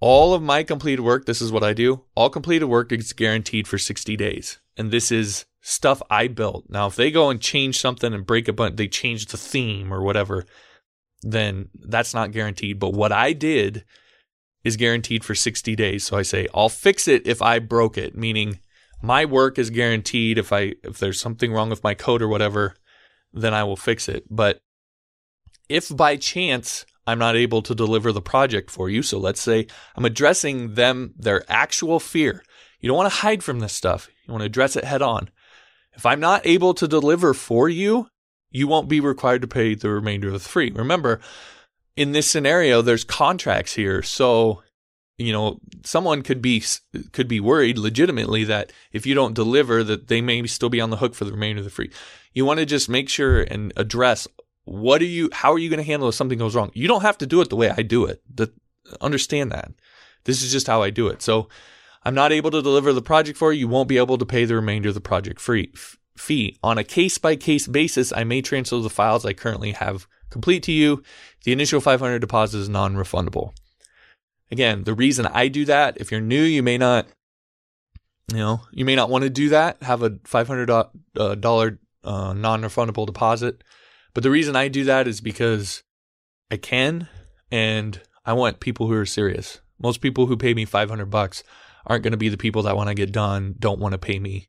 all 0.00 0.34
of 0.34 0.42
my 0.42 0.64
completed 0.64 1.02
work, 1.02 1.26
this 1.26 1.40
is 1.40 1.52
what 1.52 1.62
I 1.62 1.72
do. 1.72 2.02
All 2.16 2.28
completed 2.28 2.66
work 2.66 2.90
is 2.90 3.12
guaranteed 3.12 3.68
for 3.68 3.78
60 3.78 4.16
days. 4.16 4.58
And 4.76 4.90
this 4.90 5.12
is 5.12 5.46
stuff 5.60 6.02
I 6.10 6.26
built. 6.26 6.64
Now, 6.68 6.88
if 6.88 6.96
they 6.96 7.12
go 7.12 7.30
and 7.30 7.40
change 7.40 7.78
something 7.78 8.12
and 8.12 8.26
break 8.26 8.48
a 8.48 8.52
bunch, 8.52 8.76
they 8.76 8.88
change 8.88 9.26
the 9.26 9.36
theme 9.36 9.94
or 9.94 10.02
whatever, 10.02 10.44
then 11.22 11.68
that's 11.74 12.14
not 12.14 12.32
guaranteed. 12.32 12.80
But 12.80 12.94
what 12.94 13.12
I 13.12 13.32
did 13.32 13.84
is 14.64 14.76
guaranteed 14.76 15.24
for 15.24 15.34
60 15.34 15.74
days. 15.76 16.04
So 16.04 16.16
I 16.16 16.22
say, 16.22 16.48
I'll 16.54 16.68
fix 16.68 17.08
it 17.08 17.26
if 17.26 17.42
I 17.42 17.58
broke 17.58 17.98
it, 17.98 18.16
meaning 18.16 18.60
my 19.02 19.24
work 19.24 19.58
is 19.58 19.70
guaranteed. 19.70 20.38
If 20.38 20.52
I, 20.52 20.74
if 20.84 20.98
there's 20.98 21.20
something 21.20 21.52
wrong 21.52 21.70
with 21.70 21.84
my 21.84 21.94
code 21.94 22.22
or 22.22 22.28
whatever, 22.28 22.74
then 23.32 23.54
I 23.54 23.64
will 23.64 23.76
fix 23.76 24.08
it. 24.08 24.24
But 24.30 24.60
if 25.68 25.94
by 25.94 26.16
chance 26.16 26.84
I'm 27.06 27.18
not 27.18 27.36
able 27.36 27.62
to 27.62 27.74
deliver 27.74 28.12
the 28.12 28.22
project 28.22 28.70
for 28.70 28.88
you. 28.88 29.02
So 29.02 29.18
let's 29.18 29.40
say 29.40 29.66
I'm 29.96 30.04
addressing 30.04 30.74
them, 30.74 31.14
their 31.16 31.44
actual 31.50 31.98
fear. 31.98 32.44
You 32.80 32.88
don't 32.88 32.96
want 32.96 33.12
to 33.12 33.20
hide 33.20 33.42
from 33.42 33.60
this 33.60 33.72
stuff. 33.72 34.08
You 34.26 34.32
want 34.32 34.42
to 34.42 34.46
address 34.46 34.76
it 34.76 34.84
head 34.84 35.02
on. 35.02 35.28
If 35.94 36.06
I'm 36.06 36.20
not 36.20 36.46
able 36.46 36.74
to 36.74 36.88
deliver 36.88 37.34
for 37.34 37.68
you, 37.68 38.08
you 38.50 38.68
won't 38.68 38.88
be 38.88 39.00
required 39.00 39.42
to 39.42 39.48
pay 39.48 39.74
the 39.74 39.90
remainder 39.90 40.28
of 40.28 40.34
the 40.34 40.40
fee. 40.40 40.72
Remember, 40.74 41.20
in 41.96 42.12
this 42.12 42.30
scenario, 42.30 42.82
there's 42.82 43.04
contracts 43.04 43.74
here. 43.74 44.02
So, 44.02 44.62
you 45.18 45.32
know, 45.32 45.60
someone 45.84 46.22
could 46.22 46.40
be, 46.40 46.62
could 47.12 47.28
be 47.28 47.40
worried 47.40 47.78
legitimately 47.78 48.44
that 48.44 48.72
if 48.92 49.06
you 49.06 49.14
don't 49.14 49.34
deliver 49.34 49.84
that 49.84 50.08
they 50.08 50.20
may 50.20 50.46
still 50.46 50.70
be 50.70 50.80
on 50.80 50.90
the 50.90 50.96
hook 50.96 51.14
for 51.14 51.24
the 51.24 51.32
remainder 51.32 51.60
of 51.60 51.64
the 51.64 51.70
fee. 51.70 51.90
You 52.32 52.44
want 52.44 52.60
to 52.60 52.66
just 52.66 52.88
make 52.88 53.08
sure 53.08 53.42
and 53.42 53.72
address 53.76 54.26
what 54.64 55.02
are 55.02 55.06
you 55.06 55.28
how 55.32 55.52
are 55.52 55.58
you 55.58 55.68
going 55.68 55.78
to 55.78 55.84
handle 55.84 56.08
if 56.08 56.14
something 56.14 56.38
goes 56.38 56.54
wrong? 56.54 56.70
You 56.74 56.88
don't 56.88 57.02
have 57.02 57.18
to 57.18 57.26
do 57.26 57.40
it 57.40 57.50
the 57.50 57.56
way 57.56 57.70
i 57.70 57.82
do 57.82 58.04
it. 58.04 58.22
The, 58.32 58.52
understand 59.00 59.50
that. 59.52 59.72
This 60.24 60.42
is 60.42 60.52
just 60.52 60.66
how 60.66 60.82
i 60.82 60.90
do 60.90 61.08
it. 61.08 61.20
So 61.20 61.48
i'm 62.04 62.14
not 62.14 62.32
able 62.32 62.50
to 62.52 62.62
deliver 62.62 62.92
the 62.92 63.02
project 63.02 63.38
for 63.38 63.52
you. 63.52 63.60
You 63.60 63.68
won't 63.68 63.88
be 63.88 63.98
able 63.98 64.18
to 64.18 64.26
pay 64.26 64.44
the 64.44 64.54
remainder 64.54 64.88
of 64.88 64.94
the 64.94 65.00
project 65.00 65.40
free 65.40 65.72
fee. 66.16 66.58
On 66.62 66.78
a 66.78 66.84
case 66.84 67.18
by 67.18 67.36
case 67.36 67.66
basis 67.66 68.12
i 68.12 68.24
may 68.24 68.40
transfer 68.40 68.78
the 68.78 68.90
files 68.90 69.26
i 69.26 69.32
currently 69.32 69.72
have 69.72 70.06
complete 70.32 70.62
to 70.64 70.72
you. 70.72 71.02
The 71.44 71.52
initial 71.52 71.80
500 71.80 72.18
deposit 72.18 72.58
is 72.58 72.68
non-refundable. 72.68 73.52
Again 74.50 74.84
the 74.84 74.94
reason 74.94 75.26
i 75.26 75.48
do 75.48 75.64
that 75.64 75.96
if 75.98 76.10
you're 76.10 76.20
new 76.20 76.42
you 76.42 76.62
may 76.62 76.76
not 76.76 77.06
you 78.30 78.36
know 78.36 78.60
you 78.70 78.84
may 78.84 78.94
not 78.94 79.08
want 79.08 79.24
to 79.24 79.30
do 79.30 79.48
that 79.48 79.82
have 79.82 80.02
a 80.02 80.10
$500 80.10 80.90
uh, 81.16 81.34
dollar 81.36 81.78
uh, 82.04 82.32
non-refundable 82.32 83.06
deposit. 83.06 83.62
But 84.14 84.22
the 84.22 84.30
reason 84.30 84.56
I 84.56 84.68
do 84.68 84.84
that 84.84 85.08
is 85.08 85.20
because 85.20 85.82
I 86.50 86.56
can 86.56 87.08
and 87.50 88.00
I 88.24 88.32
want 88.34 88.60
people 88.60 88.86
who 88.86 88.94
are 88.94 89.06
serious. 89.06 89.60
Most 89.80 90.00
people 90.00 90.26
who 90.26 90.36
pay 90.36 90.54
me 90.54 90.64
500 90.64 91.06
bucks 91.06 91.42
aren't 91.86 92.04
going 92.04 92.12
to 92.12 92.18
be 92.18 92.28
the 92.28 92.36
people 92.36 92.62
that 92.62 92.76
when 92.76 92.88
I 92.88 92.94
get 92.94 93.12
done 93.12 93.54
don't 93.58 93.80
want 93.80 93.92
to 93.92 93.98
pay 93.98 94.18
me, 94.18 94.48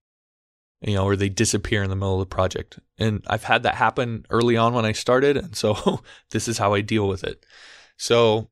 you 0.84 0.96
know, 0.96 1.06
or 1.06 1.16
they 1.16 1.30
disappear 1.30 1.84
in 1.84 1.90
the 1.90 1.96
middle 1.96 2.22
of 2.22 2.30
the 2.30 2.36
project. 2.36 2.80
And 2.98 3.24
I've 3.28 3.44
had 3.44 3.64
that 3.64 3.76
happen 3.76 4.26
early 4.30 4.58
on 4.58 4.74
when 4.74 4.86
I 4.86 4.92
started. 4.92 5.38
And 5.38 5.56
so 5.56 6.02
this 6.32 6.48
is 6.48 6.58
how 6.58 6.74
I 6.74 6.82
deal 6.82 7.08
with 7.08 7.24
it. 7.24 7.46
So 7.98 8.50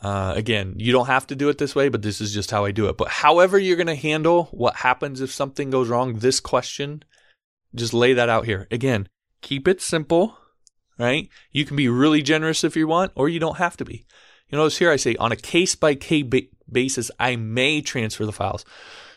uh, 0.00 0.32
again, 0.36 0.74
you 0.76 0.92
don't 0.92 1.06
have 1.06 1.26
to 1.28 1.36
do 1.36 1.48
it 1.48 1.58
this 1.58 1.74
way, 1.74 1.88
but 1.88 2.02
this 2.02 2.20
is 2.20 2.32
just 2.32 2.50
how 2.50 2.64
I 2.64 2.70
do 2.70 2.88
it. 2.88 2.96
But 2.96 3.08
however 3.08 3.58
you're 3.58 3.76
going 3.76 3.88
to 3.88 3.94
handle 3.94 4.44
what 4.52 4.76
happens 4.76 5.20
if 5.20 5.32
something 5.32 5.70
goes 5.70 5.88
wrong, 5.88 6.18
this 6.18 6.40
question, 6.40 7.02
just 7.74 7.92
lay 7.92 8.12
that 8.12 8.28
out 8.28 8.44
here. 8.44 8.68
Again, 8.70 9.08
keep 9.40 9.66
it 9.66 9.80
simple, 9.80 10.38
right? 10.98 11.28
You 11.50 11.64
can 11.64 11.76
be 11.76 11.88
really 11.88 12.22
generous 12.22 12.64
if 12.64 12.76
you 12.76 12.86
want, 12.86 13.12
or 13.14 13.28
you 13.28 13.40
don't 13.40 13.58
have 13.58 13.76
to 13.78 13.84
be. 13.84 14.06
You 14.48 14.58
notice 14.58 14.78
here 14.78 14.90
I 14.90 14.96
say 14.96 15.16
on 15.16 15.32
a 15.32 15.36
case 15.36 15.74
by 15.74 15.94
case 15.94 16.24
basis, 16.70 17.10
I 17.18 17.36
may 17.36 17.80
transfer 17.80 18.24
the 18.24 18.32
files. 18.32 18.64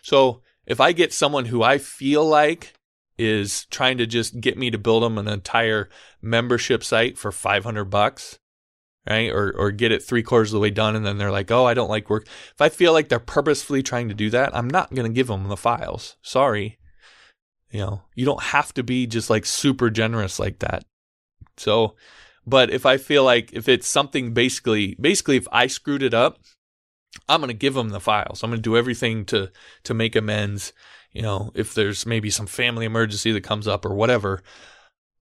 So 0.02 0.42
if 0.72 0.80
I 0.80 0.94
get 0.94 1.12
someone 1.12 1.46
who 1.46 1.62
I 1.62 1.78
feel 1.78 2.26
like 2.26 2.74
is 3.18 3.66
trying 3.66 3.98
to 3.98 4.08
just 4.08 4.40
get 4.40 4.58
me 4.58 4.72
to 4.72 4.78
build 4.78 5.04
them 5.04 5.18
an 5.18 5.28
entire 5.28 5.90
membership 6.22 6.82
site 6.82 7.18
for 7.18 7.30
500 7.30 7.84
bucks, 7.86 8.40
right? 9.08 9.30
Or, 9.30 9.52
or 9.58 9.72
get 9.72 9.92
it 9.92 10.02
three 10.02 10.24
quarters 10.24 10.52
of 10.52 10.54
the 10.54 10.60
way 10.62 10.70
done. 10.70 10.96
And 10.96 11.06
then 11.06 11.18
they're 11.18 11.30
like, 11.30 11.52
oh, 11.52 11.66
I 11.66 11.74
don't 11.74 11.90
like 11.90 12.10
work. 12.10 12.26
If 12.26 12.62
I 12.62 12.70
feel 12.70 12.94
like 12.94 13.10
they're 13.10 13.20
purposefully 13.20 13.84
trying 13.84 14.08
to 14.08 14.14
do 14.14 14.30
that, 14.30 14.56
I'm 14.56 14.70
not 14.70 14.96
going 14.96 15.06
to 15.06 15.14
give 15.14 15.28
them 15.28 15.50
the 15.50 15.58
files. 15.58 16.16
Sorry. 16.22 16.80
You 17.70 17.82
know, 17.82 18.04
you 18.16 18.24
don't 18.24 18.42
have 18.42 18.74
to 18.76 18.84
be 18.84 19.08
just 19.08 19.30
like 19.30 19.46
super 19.46 19.90
generous 19.90 20.40
like 20.40 20.60
that. 20.60 20.86
So, 21.58 21.96
but 22.48 22.72
if 22.72 22.86
I 22.86 22.96
feel 22.96 23.26
like 23.26 23.52
if 23.52 23.68
it's 23.68 23.90
something 23.90 24.34
basically, 24.34 24.96
basically, 25.02 25.36
if 25.36 25.50
I 25.52 25.68
screwed 25.68 26.02
it 26.02 26.14
up, 26.14 26.40
I'm 27.28 27.42
going 27.42 27.50
to 27.50 27.54
give 27.54 27.74
them 27.74 27.90
the 27.90 28.00
files. 28.00 28.44
I'm 28.44 28.50
going 28.50 28.60
to 28.60 28.70
do 28.70 28.78
everything 28.78 29.26
to, 29.26 29.52
to 29.84 29.94
make 29.94 30.16
amends. 30.16 30.74
You 31.12 31.22
know, 31.22 31.52
if 31.56 31.74
there's 31.74 32.06
maybe 32.06 32.30
some 32.30 32.48
family 32.48 32.86
emergency 32.86 33.32
that 33.32 33.42
comes 33.42 33.68
up 33.68 33.86
or 33.86 33.94
whatever, 33.94 34.44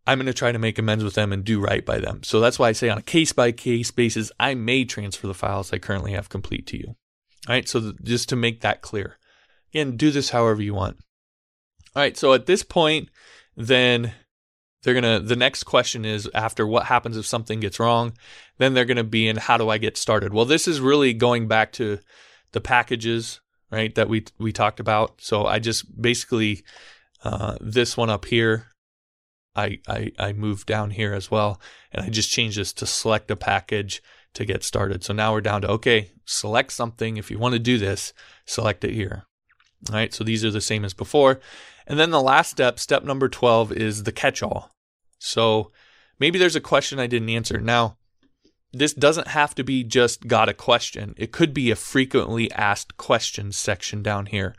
I'm 0.06 0.18
going 0.18 0.26
to 0.26 0.32
try 0.32 0.52
to 0.52 0.58
make 0.58 0.78
amends 0.78 1.04
with 1.04 1.14
them 1.14 1.32
and 1.32 1.44
do 1.44 1.60
right 1.60 1.84
by 1.84 1.98
them. 1.98 2.22
So 2.22 2.40
that's 2.40 2.58
why 2.58 2.68
I 2.68 2.72
say 2.72 2.88
on 2.88 2.98
a 2.98 3.02
case 3.02 3.32
by 3.32 3.52
case 3.52 3.90
basis, 3.90 4.32
I 4.38 4.54
may 4.54 4.84
transfer 4.84 5.26
the 5.26 5.34
files 5.34 5.72
I 5.72 5.78
currently 5.78 6.12
have 6.12 6.28
complete 6.28 6.66
to 6.68 6.78
you. 6.78 6.96
All 7.48 7.54
right. 7.54 7.68
So 7.68 7.80
th- 7.80 7.94
just 8.02 8.28
to 8.30 8.36
make 8.36 8.60
that 8.60 8.82
clear, 8.82 9.18
again, 9.72 9.96
do 9.96 10.10
this 10.10 10.30
however 10.30 10.62
you 10.62 10.74
want. 10.74 10.98
All 11.96 12.02
right, 12.02 12.16
so 12.16 12.32
at 12.34 12.46
this 12.46 12.62
point, 12.62 13.08
then 13.56 14.12
they're 14.83 14.95
gonna. 14.95 15.21
The 15.21 15.37
next 15.37 15.64
question 15.64 16.05
is 16.05 16.29
after 16.35 16.66
what 16.66 16.87
happens 16.87 17.16
if 17.16 17.27
something 17.27 17.61
gets 17.61 17.79
wrong. 17.79 18.14
Then 18.59 18.75
they're 18.75 18.85
gonna 18.85 19.05
be 19.05 19.29
in 19.29 19.37
how 19.37 19.57
do 19.57 19.69
I 19.69 19.79
get 19.79 19.97
started? 19.97 20.33
Well, 20.33 20.45
this 20.45 20.66
is 20.66 20.81
really 20.81 21.12
going 21.12 21.49
back 21.49 21.73
to 21.73 21.99
the 22.53 22.61
packages, 22.61 23.40
right? 23.71 23.95
That 23.95 24.09
we 24.09 24.25
we 24.38 24.53
talked 24.53 24.81
about. 24.81 25.21
So 25.21 25.47
I 25.47 25.59
just 25.59 26.01
basically 26.01 26.64
uh, 27.25 27.57
this 27.61 27.97
one 27.97 28.11
up 28.11 28.25
here. 28.25 28.66
I, 29.55 29.81
I 29.88 30.12
I 30.19 30.33
moved 30.33 30.66
down 30.66 30.90
here 30.93 31.12
as 31.12 31.31
well, 31.31 31.61
and 31.93 32.05
I 32.05 32.09
just 32.09 32.31
changed 32.31 32.57
this 32.57 32.73
to 32.75 32.87
select 32.87 33.31
a 33.31 33.37
package 33.37 34.03
to 34.35 34.45
get 34.45 34.62
started. 34.62 35.05
So 35.05 35.12
now 35.12 35.33
we're 35.33 35.40
down 35.40 35.62
to 35.62 35.71
okay, 35.73 36.12
select 36.25 36.73
something. 36.73 37.16
If 37.16 37.31
you 37.31 37.38
want 37.38 37.53
to 37.55 37.59
do 37.59 37.77
this, 37.77 38.14
select 38.47 38.85
it 38.85 38.95
here. 38.95 39.25
All 39.88 39.97
right, 39.97 40.12
so 40.12 40.25
these 40.25 40.45
are 40.45 40.51
the 40.51 40.61
same 40.61 40.85
as 40.85 40.95
before. 40.95 41.40
And 41.90 41.98
then 41.98 42.12
the 42.12 42.22
last 42.22 42.53
step, 42.53 42.79
step 42.79 43.03
number 43.03 43.29
12, 43.29 43.72
is 43.72 44.05
the 44.05 44.12
catch 44.12 44.44
all. 44.44 44.70
So 45.18 45.72
maybe 46.20 46.38
there's 46.38 46.55
a 46.55 46.61
question 46.61 47.00
I 47.00 47.09
didn't 47.09 47.31
answer. 47.31 47.61
Now, 47.61 47.96
this 48.72 48.94
doesn't 48.94 49.26
have 49.26 49.57
to 49.57 49.64
be 49.64 49.83
just 49.83 50.29
got 50.29 50.48
a 50.48 50.55
question, 50.55 51.14
it 51.16 51.33
could 51.33 51.53
be 51.53 51.68
a 51.68 51.76
frequently 51.76 52.48
asked 52.53 52.96
questions 52.96 53.57
section 53.57 54.05
down 54.05 54.26
here. 54.26 54.55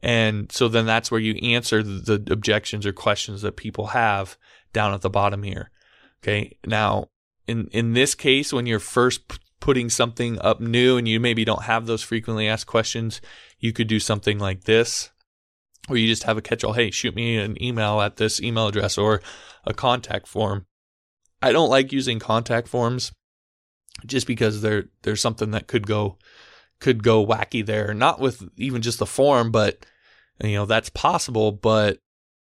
And 0.00 0.52
so 0.52 0.68
then 0.68 0.86
that's 0.86 1.10
where 1.10 1.18
you 1.18 1.34
answer 1.42 1.82
the 1.82 2.24
objections 2.30 2.86
or 2.86 2.92
questions 2.92 3.42
that 3.42 3.56
people 3.56 3.88
have 3.88 4.38
down 4.72 4.94
at 4.94 5.00
the 5.00 5.10
bottom 5.10 5.42
here. 5.42 5.72
Okay. 6.22 6.56
Now, 6.64 7.08
in 7.48 7.66
in 7.72 7.94
this 7.94 8.14
case, 8.14 8.52
when 8.52 8.66
you're 8.66 8.78
first 8.78 9.26
p- 9.26 9.38
putting 9.58 9.90
something 9.90 10.38
up 10.40 10.60
new 10.60 10.96
and 10.96 11.08
you 11.08 11.18
maybe 11.18 11.44
don't 11.44 11.64
have 11.64 11.86
those 11.86 12.04
frequently 12.04 12.46
asked 12.46 12.68
questions, 12.68 13.20
you 13.58 13.72
could 13.72 13.88
do 13.88 13.98
something 13.98 14.38
like 14.38 14.64
this, 14.64 15.10
where 15.90 15.98
you 15.98 16.06
just 16.06 16.22
have 16.22 16.38
a 16.38 16.42
catch-all. 16.42 16.72
Hey, 16.72 16.92
shoot 16.92 17.16
me 17.16 17.36
an 17.36 17.60
email 17.60 18.00
at 18.00 18.16
this 18.16 18.40
email 18.40 18.68
address 18.68 18.96
or 18.96 19.20
a 19.64 19.74
contact 19.74 20.28
form. 20.28 20.66
I 21.42 21.50
don't 21.50 21.68
like 21.68 21.92
using 21.92 22.20
contact 22.20 22.68
forms 22.68 23.12
just 24.06 24.26
because 24.26 24.62
there 24.62 24.84
there's 25.02 25.20
something 25.20 25.50
that 25.50 25.66
could 25.66 25.86
go 25.86 26.16
could 26.78 27.02
go 27.02 27.26
wacky 27.26 27.66
there. 27.66 27.92
Not 27.92 28.20
with 28.20 28.48
even 28.56 28.82
just 28.82 29.00
the 29.00 29.06
form, 29.06 29.50
but 29.50 29.84
you 30.42 30.54
know 30.54 30.64
that's 30.66 30.90
possible. 30.90 31.50
But 31.50 31.98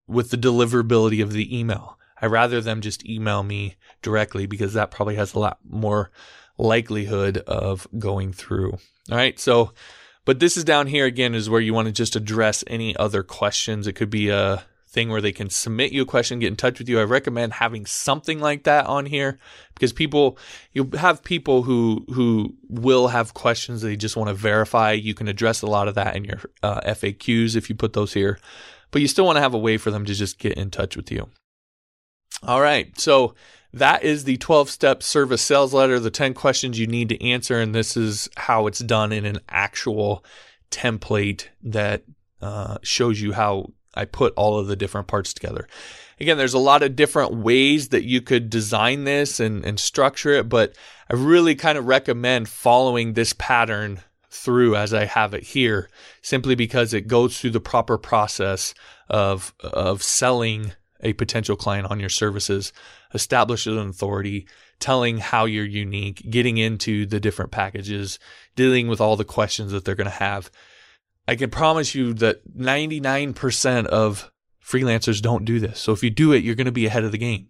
with 0.06 0.30
the 0.30 0.36
deliverability 0.36 1.22
of 1.22 1.32
the 1.32 1.58
email, 1.58 1.98
I 2.20 2.26
rather 2.26 2.60
them 2.60 2.82
just 2.82 3.08
email 3.08 3.42
me 3.42 3.76
directly 4.02 4.44
because 4.46 4.74
that 4.74 4.90
probably 4.90 5.16
has 5.16 5.34
a 5.34 5.38
lot 5.38 5.58
more 5.66 6.10
likelihood 6.58 7.38
of 7.38 7.86
going 7.98 8.32
through. 8.32 8.72
All 9.10 9.16
right, 9.16 9.38
so 9.38 9.72
but 10.28 10.40
this 10.40 10.58
is 10.58 10.64
down 10.64 10.88
here 10.88 11.06
again 11.06 11.34
is 11.34 11.48
where 11.48 11.58
you 11.58 11.72
want 11.72 11.86
to 11.86 11.92
just 11.92 12.14
address 12.14 12.62
any 12.66 12.94
other 12.96 13.22
questions. 13.22 13.86
It 13.86 13.94
could 13.94 14.10
be 14.10 14.28
a 14.28 14.62
thing 14.86 15.08
where 15.08 15.22
they 15.22 15.32
can 15.32 15.48
submit 15.48 15.90
you 15.90 16.02
a 16.02 16.04
question, 16.04 16.38
get 16.38 16.48
in 16.48 16.56
touch 16.56 16.78
with 16.78 16.86
you. 16.86 17.00
I 17.00 17.04
recommend 17.04 17.54
having 17.54 17.86
something 17.86 18.38
like 18.38 18.64
that 18.64 18.84
on 18.84 19.06
here 19.06 19.38
because 19.72 19.94
people 19.94 20.36
you 20.74 20.90
have 20.98 21.24
people 21.24 21.62
who 21.62 22.04
who 22.12 22.54
will 22.68 23.08
have 23.08 23.32
questions 23.32 23.80
they 23.80 23.96
just 23.96 24.18
want 24.18 24.28
to 24.28 24.34
verify. 24.34 24.92
You 24.92 25.14
can 25.14 25.28
address 25.28 25.62
a 25.62 25.66
lot 25.66 25.88
of 25.88 25.94
that 25.94 26.14
in 26.14 26.24
your 26.24 26.40
uh, 26.62 26.82
FAQs 26.82 27.56
if 27.56 27.70
you 27.70 27.74
put 27.74 27.94
those 27.94 28.12
here, 28.12 28.38
but 28.90 29.00
you 29.00 29.08
still 29.08 29.24
want 29.24 29.36
to 29.36 29.42
have 29.42 29.54
a 29.54 29.58
way 29.58 29.78
for 29.78 29.90
them 29.90 30.04
to 30.04 30.12
just 30.12 30.38
get 30.38 30.58
in 30.58 30.70
touch 30.70 30.94
with 30.94 31.10
you. 31.10 31.30
All 32.42 32.60
right, 32.60 33.00
so 33.00 33.34
that 33.72 34.02
is 34.02 34.24
the 34.24 34.36
12 34.38 34.70
step 34.70 35.02
service 35.02 35.42
sales 35.42 35.74
letter, 35.74 36.00
the 36.00 36.10
10 36.10 36.34
questions 36.34 36.78
you 36.78 36.86
need 36.86 37.08
to 37.10 37.22
answer, 37.24 37.60
and 37.60 37.74
this 37.74 37.96
is 37.96 38.28
how 38.36 38.66
it's 38.66 38.78
done 38.78 39.12
in 39.12 39.24
an 39.24 39.38
actual 39.48 40.24
template 40.70 41.48
that 41.62 42.02
uh, 42.40 42.78
shows 42.82 43.20
you 43.20 43.32
how 43.32 43.72
I 43.94 44.04
put 44.04 44.32
all 44.36 44.58
of 44.58 44.68
the 44.68 44.76
different 44.76 45.08
parts 45.08 45.34
together. 45.34 45.66
Again, 46.20 46.36
there's 46.36 46.54
a 46.54 46.58
lot 46.58 46.82
of 46.82 46.96
different 46.96 47.34
ways 47.34 47.88
that 47.90 48.04
you 48.04 48.20
could 48.20 48.50
design 48.50 49.04
this 49.04 49.38
and, 49.38 49.64
and 49.64 49.78
structure 49.78 50.32
it, 50.32 50.48
but 50.48 50.74
I 51.10 51.14
really 51.14 51.54
kind 51.54 51.78
of 51.78 51.86
recommend 51.86 52.48
following 52.48 53.12
this 53.12 53.32
pattern 53.34 54.00
through 54.30 54.76
as 54.76 54.92
I 54.92 55.04
have 55.04 55.34
it 55.34 55.42
here, 55.42 55.88
simply 56.22 56.54
because 56.54 56.92
it 56.92 57.08
goes 57.08 57.38
through 57.38 57.50
the 57.50 57.60
proper 57.60 57.98
process 57.98 58.74
of 59.08 59.54
of 59.60 60.02
selling 60.02 60.72
a 61.00 61.12
potential 61.14 61.56
client 61.56 61.90
on 61.90 62.00
your 62.00 62.08
services, 62.08 62.72
establishes 63.14 63.76
an 63.76 63.88
authority, 63.88 64.46
telling 64.80 65.18
how 65.18 65.44
you're 65.44 65.64
unique, 65.64 66.22
getting 66.28 66.58
into 66.58 67.06
the 67.06 67.20
different 67.20 67.50
packages, 67.50 68.18
dealing 68.56 68.88
with 68.88 69.00
all 69.00 69.16
the 69.16 69.24
questions 69.24 69.72
that 69.72 69.84
they're 69.84 69.94
going 69.94 70.06
to 70.06 70.10
have. 70.10 70.50
I 71.26 71.36
can 71.36 71.50
promise 71.50 71.94
you 71.94 72.14
that 72.14 72.56
99% 72.56 73.86
of 73.86 74.30
freelancers 74.64 75.22
don't 75.22 75.44
do 75.44 75.60
this. 75.60 75.80
So 75.80 75.92
if 75.92 76.02
you 76.02 76.10
do 76.10 76.32
it, 76.32 76.44
you're 76.44 76.54
going 76.54 76.66
to 76.66 76.72
be 76.72 76.86
ahead 76.86 77.04
of 77.04 77.12
the 77.12 77.18
game. 77.18 77.48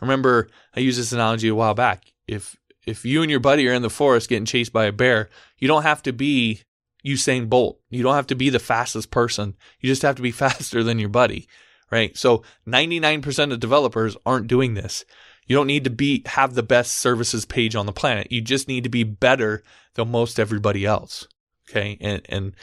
Remember, 0.00 0.48
I 0.74 0.80
used 0.80 0.98
this 0.98 1.12
analogy 1.12 1.48
a 1.48 1.54
while 1.54 1.74
back. 1.74 2.04
If 2.26 2.56
if 2.86 3.04
you 3.04 3.20
and 3.20 3.30
your 3.30 3.40
buddy 3.40 3.68
are 3.68 3.74
in 3.74 3.82
the 3.82 3.90
forest 3.90 4.30
getting 4.30 4.46
chased 4.46 4.72
by 4.72 4.86
a 4.86 4.92
bear, 4.92 5.28
you 5.58 5.68
don't 5.68 5.82
have 5.82 6.02
to 6.04 6.12
be 6.12 6.62
Usain 7.06 7.48
Bolt. 7.48 7.80
You 7.90 8.02
don't 8.02 8.14
have 8.14 8.28
to 8.28 8.34
be 8.34 8.48
the 8.48 8.58
fastest 8.58 9.10
person. 9.10 9.56
You 9.80 9.88
just 9.88 10.02
have 10.02 10.16
to 10.16 10.22
be 10.22 10.30
faster 10.44 10.82
than 10.82 10.98
your 10.98 11.08
buddy, 11.08 11.48
right? 11.90 12.16
So 12.16 12.42
99% 12.66 13.52
of 13.52 13.60
developers 13.60 14.16
aren't 14.26 14.46
doing 14.46 14.74
this. 14.74 15.04
You 15.46 15.56
don't 15.56 15.66
need 15.66 15.84
to 15.84 15.90
be 15.90 16.22
have 16.26 16.54
the 16.54 16.62
best 16.62 16.98
services 16.98 17.46
page 17.46 17.74
on 17.74 17.86
the 17.86 17.92
planet. 17.92 18.30
You 18.30 18.42
just 18.42 18.68
need 18.68 18.84
to 18.84 18.90
be 18.90 19.02
better 19.02 19.62
than 19.94 20.10
most 20.10 20.38
everybody 20.38 20.84
else. 20.84 21.26
Okay? 21.70 21.96
And 22.00 22.22
and 22.28 22.54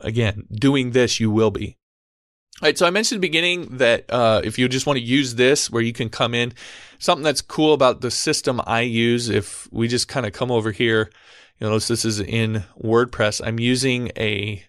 again, 0.00 0.44
doing 0.52 0.90
this, 0.90 1.20
you 1.20 1.30
will 1.30 1.50
be. 1.50 1.78
All 2.60 2.66
right, 2.66 2.76
so 2.76 2.86
I 2.86 2.90
mentioned 2.90 3.18
at 3.18 3.20
the 3.20 3.28
beginning 3.28 3.76
that 3.76 4.06
uh, 4.10 4.40
if 4.42 4.58
you 4.58 4.68
just 4.68 4.84
want 4.84 4.98
to 4.98 5.04
use 5.04 5.36
this, 5.36 5.70
where 5.70 5.82
you 5.82 5.92
can 5.92 6.08
come 6.08 6.34
in, 6.34 6.52
something 6.98 7.22
that's 7.22 7.40
cool 7.40 7.72
about 7.72 8.00
the 8.00 8.10
system 8.10 8.60
I 8.66 8.80
use, 8.80 9.28
if 9.28 9.68
we 9.70 9.86
just 9.86 10.08
kind 10.08 10.26
of 10.26 10.32
come 10.32 10.50
over 10.50 10.72
here, 10.72 11.08
you 11.60 11.68
notice 11.68 11.86
this 11.86 12.04
is 12.04 12.18
in 12.18 12.64
WordPress. 12.82 13.40
I'm 13.46 13.60
using 13.60 14.10
a, 14.16 14.64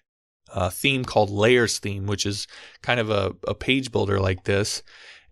a 0.54 0.70
theme 0.70 1.04
called 1.04 1.30
Layers 1.30 1.78
Theme, 1.78 2.06
which 2.06 2.26
is 2.26 2.46
kind 2.82 3.00
of 3.00 3.10
a, 3.10 3.34
a 3.46 3.54
page 3.54 3.92
builder 3.92 4.20
like 4.20 4.44
this. 4.44 4.82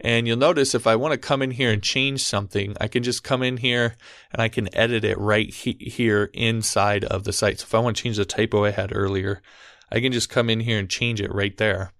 And 0.00 0.28
you'll 0.28 0.36
notice 0.36 0.74
if 0.74 0.86
I 0.86 0.96
want 0.96 1.12
to 1.12 1.18
come 1.18 1.42
in 1.42 1.50
here 1.50 1.72
and 1.72 1.82
change 1.82 2.22
something, 2.22 2.76
I 2.80 2.86
can 2.86 3.02
just 3.02 3.24
come 3.24 3.42
in 3.42 3.56
here 3.56 3.96
and 4.32 4.40
I 4.40 4.48
can 4.48 4.74
edit 4.74 5.04
it 5.04 5.18
right 5.18 5.52
he- 5.52 5.90
here 5.90 6.30
inside 6.32 7.04
of 7.04 7.24
the 7.24 7.32
site. 7.32 7.60
So 7.60 7.64
if 7.64 7.74
I 7.74 7.80
want 7.80 7.96
to 7.96 8.02
change 8.02 8.16
the 8.16 8.24
typo 8.24 8.64
I 8.64 8.70
had 8.70 8.94
earlier, 8.94 9.42
I 9.90 10.00
can 10.00 10.12
just 10.12 10.30
come 10.30 10.50
in 10.50 10.60
here 10.60 10.78
and 10.78 10.88
change 10.88 11.20
it 11.20 11.34
right 11.34 11.56
there. 11.56 11.92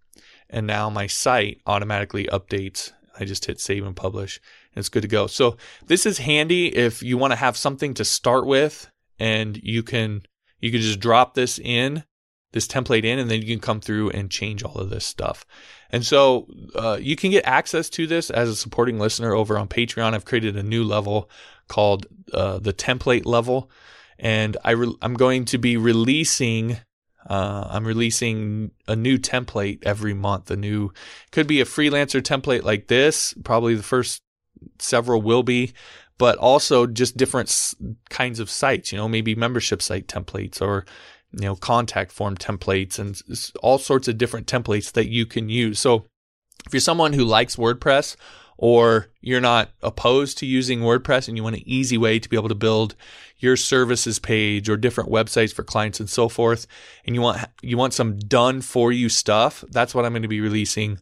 And 0.49 0.67
now 0.67 0.89
my 0.91 1.07
site 1.07 1.61
automatically 1.67 2.25
updates. 2.27 2.93
I 3.19 3.25
just 3.25 3.47
hit 3.47 3.61
save 3.61 3.85
and 3.85 3.97
publish 3.97 4.41
and 4.73 4.81
it's 4.81 4.89
good 4.89 5.03
to 5.03 5.09
go. 5.09 5.27
So 5.27 5.57
this 5.87 6.07
is 6.07 6.19
handy 6.19 6.69
if 6.69 7.03
you 7.03 7.19
want 7.19 7.33
to 7.33 7.37
have 7.37 7.57
something 7.57 7.95
to 7.95 8.05
start 8.05 8.47
with 8.47 8.89
and 9.19 9.57
you 9.61 9.83
can, 9.83 10.23
you 10.61 10.71
can 10.71 10.81
just 10.81 11.01
drop 11.01 11.35
this 11.35 11.59
in, 11.59 12.05
this 12.53 12.67
template 12.67 13.05
in, 13.05 13.19
and 13.19 13.31
then 13.31 13.41
you 13.41 13.47
can 13.47 13.61
come 13.61 13.81
through 13.81 14.11
and 14.11 14.31
change 14.31 14.63
all 14.63 14.77
of 14.77 14.91
this 14.91 15.05
stuff. 15.05 15.45
And 15.91 16.05
so 16.05 16.47
uh, 16.75 16.99
you 17.01 17.17
can 17.17 17.31
get 17.31 17.47
access 17.47 17.89
to 17.91 18.07
this 18.07 18.31
as 18.31 18.49
a 18.49 18.57
supporting 18.57 18.99
listener 18.99 19.35
over 19.35 19.59
on 19.59 19.69
Patreon. 19.69 20.15
I've 20.15 20.25
created 20.25 20.57
a 20.57 20.63
new 20.63 20.85
level 20.85 21.31
called 21.69 22.07
uh, 22.33 22.59
the 22.59 22.73
template 22.73 23.27
level. 23.27 23.71
And 24.19 24.57
I 24.65 24.73
I'm 25.01 25.15
going 25.15 25.45
to 25.47 25.59
be 25.59 25.77
releasing 25.77 26.79
uh, 27.29 27.69
I'm 27.71 27.87
releasing 27.87 28.71
a 28.87 28.97
new 28.97 29.19
template 29.19 29.81
every 29.85 30.15
month. 30.15 30.51
A 30.51 30.57
new 30.57 30.93
could 31.31 31.47
be 31.47 31.61
a 31.61 31.67
freelancer 31.67 32.23
template 32.23 32.63
like 32.63 32.89
this. 32.89 33.35
Probably 33.45 33.75
the 33.75 33.83
first 33.83 34.23
several 34.79 35.21
will 35.21 35.43
be, 35.43 35.75
but 36.17 36.39
also 36.39 36.87
just 36.87 37.17
different 37.17 37.75
kinds 38.09 38.41
of 38.41 38.51
sites. 38.51 38.93
You 38.93 38.99
know, 38.99 39.09
maybe 39.09 39.35
membership 39.35 39.83
site 39.83 40.09
templates 40.09 40.63
or 40.63 40.87
you 41.33 41.41
know 41.41 41.57
contact 41.57 42.13
form 42.13 42.37
templates 42.37 42.99
and 42.99 43.21
all 43.63 43.79
sorts 43.79 44.09
of 44.09 44.19
different 44.19 44.47
templates 44.47 44.93
that 44.93 45.09
you 45.09 45.27
can 45.27 45.49
use. 45.49 45.79
So 45.79 46.07
if 46.67 46.73
you're 46.73 46.81
someone 46.81 47.13
who 47.13 47.25
likes 47.25 47.57
WordPress 47.57 48.17
or 48.57 49.09
you're 49.21 49.41
not 49.41 49.71
opposed 49.83 50.39
to 50.39 50.47
using 50.47 50.81
WordPress 50.81 51.29
and 51.29 51.37
you 51.37 51.45
want 51.45 51.57
an 51.57 51.63
easy 51.65 51.97
way 51.97 52.19
to 52.19 52.29
be 52.29 52.37
able 52.37 52.49
to 52.49 52.55
build 52.55 52.95
your 53.39 53.57
services 53.57 54.19
page 54.19 54.69
or 54.69 54.77
different 54.77 55.11
websites 55.11 55.55
for 55.55 55.63
clients 55.63 56.01
and 56.01 56.11
so 56.11 56.29
forth 56.29 56.67
and 57.05 57.15
you 57.15 57.23
want 57.23 57.39
you 57.63 57.77
want 57.77 57.95
some 57.95 58.19
done 58.19 58.61
for 58.61 58.91
you 58.91 59.09
stuff, 59.09 59.65
that's 59.71 59.95
what 59.95 60.05
I'm 60.05 60.13
going 60.13 60.23
to 60.23 60.29
be 60.29 60.41
releasing 60.41 60.99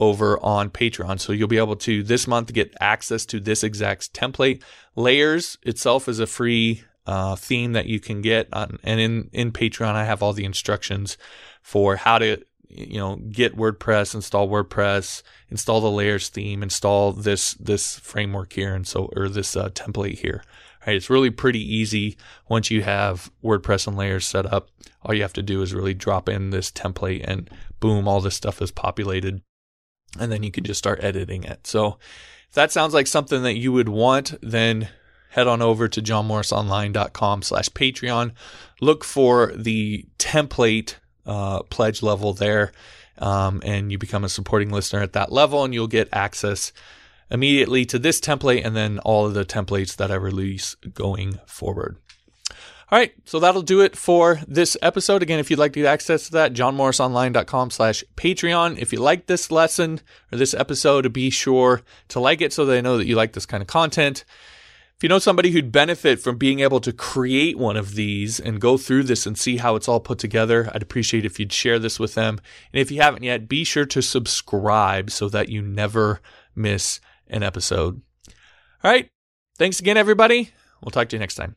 over 0.00 0.38
on 0.44 0.70
Patreon. 0.70 1.18
So 1.20 1.32
you'll 1.32 1.48
be 1.48 1.58
able 1.58 1.76
to 1.76 2.02
this 2.02 2.26
month 2.26 2.52
get 2.52 2.74
access 2.80 3.26
to 3.26 3.40
this 3.40 3.64
exact 3.64 4.12
template. 4.12 4.62
Layers 4.94 5.58
itself 5.62 6.08
is 6.08 6.20
a 6.20 6.26
free 6.26 6.84
uh, 7.08 7.34
theme 7.36 7.72
that 7.72 7.86
you 7.86 7.98
can 7.98 8.20
get 8.20 8.48
on, 8.52 8.78
and 8.84 9.00
in 9.00 9.30
in 9.32 9.50
Patreon 9.50 9.94
I 9.94 10.04
have 10.04 10.22
all 10.22 10.34
the 10.34 10.44
instructions 10.44 11.16
for 11.62 11.96
how 11.96 12.18
to 12.18 12.44
you 12.68 12.98
know 12.98 13.16
get 13.16 13.56
WordPress, 13.56 14.14
install 14.14 14.46
WordPress, 14.46 15.22
install 15.48 15.80
the 15.80 15.90
layers 15.90 16.28
theme, 16.28 16.62
install 16.62 17.12
this 17.12 17.54
this 17.54 17.98
framework 18.00 18.52
here, 18.52 18.74
and 18.74 18.86
so 18.86 19.10
or 19.16 19.30
this 19.30 19.56
uh, 19.56 19.70
template 19.70 20.18
here. 20.18 20.44
Right, 20.86 20.96
it's 20.96 21.08
really 21.08 21.30
pretty 21.30 21.60
easy 21.60 22.18
once 22.46 22.70
you 22.70 22.82
have 22.82 23.30
WordPress 23.42 23.86
and 23.86 23.96
layers 23.96 24.26
set 24.26 24.44
up. 24.44 24.68
All 25.02 25.14
you 25.14 25.22
have 25.22 25.32
to 25.32 25.42
do 25.42 25.62
is 25.62 25.72
really 25.72 25.94
drop 25.94 26.28
in 26.28 26.50
this 26.50 26.70
template, 26.70 27.24
and 27.24 27.48
boom, 27.80 28.06
all 28.06 28.20
this 28.20 28.34
stuff 28.34 28.60
is 28.60 28.70
populated, 28.70 29.40
and 30.20 30.30
then 30.30 30.42
you 30.42 30.50
can 30.50 30.64
just 30.64 30.78
start 30.78 31.02
editing 31.02 31.44
it. 31.44 31.66
So 31.66 31.98
if 32.50 32.54
that 32.54 32.70
sounds 32.70 32.92
like 32.92 33.06
something 33.06 33.42
that 33.44 33.56
you 33.56 33.72
would 33.72 33.88
want, 33.88 34.34
then 34.42 34.88
head 35.30 35.46
on 35.46 35.62
over 35.62 35.88
to 35.88 36.00
johnmorrisonline.com 36.02 37.42
slash 37.42 37.68
patreon 37.70 38.32
look 38.80 39.04
for 39.04 39.52
the 39.56 40.04
template 40.18 40.94
uh, 41.26 41.62
pledge 41.64 42.02
level 42.02 42.32
there 42.32 42.72
um, 43.18 43.60
and 43.64 43.90
you 43.90 43.98
become 43.98 44.24
a 44.24 44.28
supporting 44.28 44.70
listener 44.70 45.00
at 45.00 45.12
that 45.12 45.32
level 45.32 45.64
and 45.64 45.74
you'll 45.74 45.86
get 45.86 46.08
access 46.12 46.72
immediately 47.30 47.84
to 47.84 47.98
this 47.98 48.20
template 48.20 48.64
and 48.64 48.74
then 48.74 48.98
all 49.00 49.26
of 49.26 49.34
the 49.34 49.44
templates 49.44 49.96
that 49.96 50.10
i 50.10 50.14
release 50.14 50.74
going 50.94 51.38
forward 51.46 51.98
all 52.90 52.98
right, 52.98 53.12
so 53.26 53.38
that'll 53.38 53.60
do 53.60 53.82
it 53.82 53.94
for 53.96 54.40
this 54.48 54.74
episode. 54.80 55.22
Again, 55.22 55.38
if 55.38 55.50
you'd 55.50 55.58
like 55.58 55.74
to 55.74 55.80
get 55.80 55.88
access 55.88 56.24
to 56.26 56.32
that, 56.32 56.54
johnmorrisonline.com 56.54 57.70
slash 57.70 58.02
Patreon. 58.16 58.78
If 58.78 58.94
you 58.94 58.98
like 58.98 59.26
this 59.26 59.50
lesson 59.50 60.00
or 60.32 60.38
this 60.38 60.54
episode, 60.54 61.12
be 61.12 61.28
sure 61.28 61.82
to 62.08 62.18
like 62.18 62.40
it 62.40 62.50
so 62.50 62.64
they 62.64 62.80
know 62.80 62.96
that 62.96 63.06
you 63.06 63.14
like 63.14 63.34
this 63.34 63.44
kind 63.44 63.60
of 63.60 63.66
content. 63.66 64.24
If 64.98 65.04
you 65.04 65.08
know 65.10 65.20
somebody 65.20 65.52
who'd 65.52 65.70
benefit 65.70 66.18
from 66.18 66.38
being 66.38 66.58
able 66.58 66.80
to 66.80 66.92
create 66.92 67.56
one 67.56 67.76
of 67.76 67.94
these 67.94 68.40
and 68.40 68.60
go 68.60 68.76
through 68.76 69.04
this 69.04 69.26
and 69.26 69.38
see 69.38 69.58
how 69.58 69.76
it's 69.76 69.86
all 69.86 70.00
put 70.00 70.18
together, 70.18 70.68
I'd 70.74 70.82
appreciate 70.82 71.24
if 71.24 71.38
you'd 71.38 71.52
share 71.52 71.78
this 71.78 72.00
with 72.00 72.16
them. 72.16 72.40
And 72.72 72.80
if 72.80 72.90
you 72.90 73.00
haven't 73.00 73.22
yet, 73.22 73.48
be 73.48 73.62
sure 73.62 73.86
to 73.86 74.02
subscribe 74.02 75.12
so 75.12 75.28
that 75.28 75.50
you 75.50 75.62
never 75.62 76.20
miss 76.56 76.98
an 77.28 77.44
episode. 77.44 78.02
All 78.82 78.90
right. 78.90 79.08
Thanks 79.56 79.78
again, 79.78 79.96
everybody. 79.96 80.50
We'll 80.82 80.90
talk 80.90 81.08
to 81.10 81.14
you 81.16 81.20
next 81.20 81.36
time. 81.36 81.54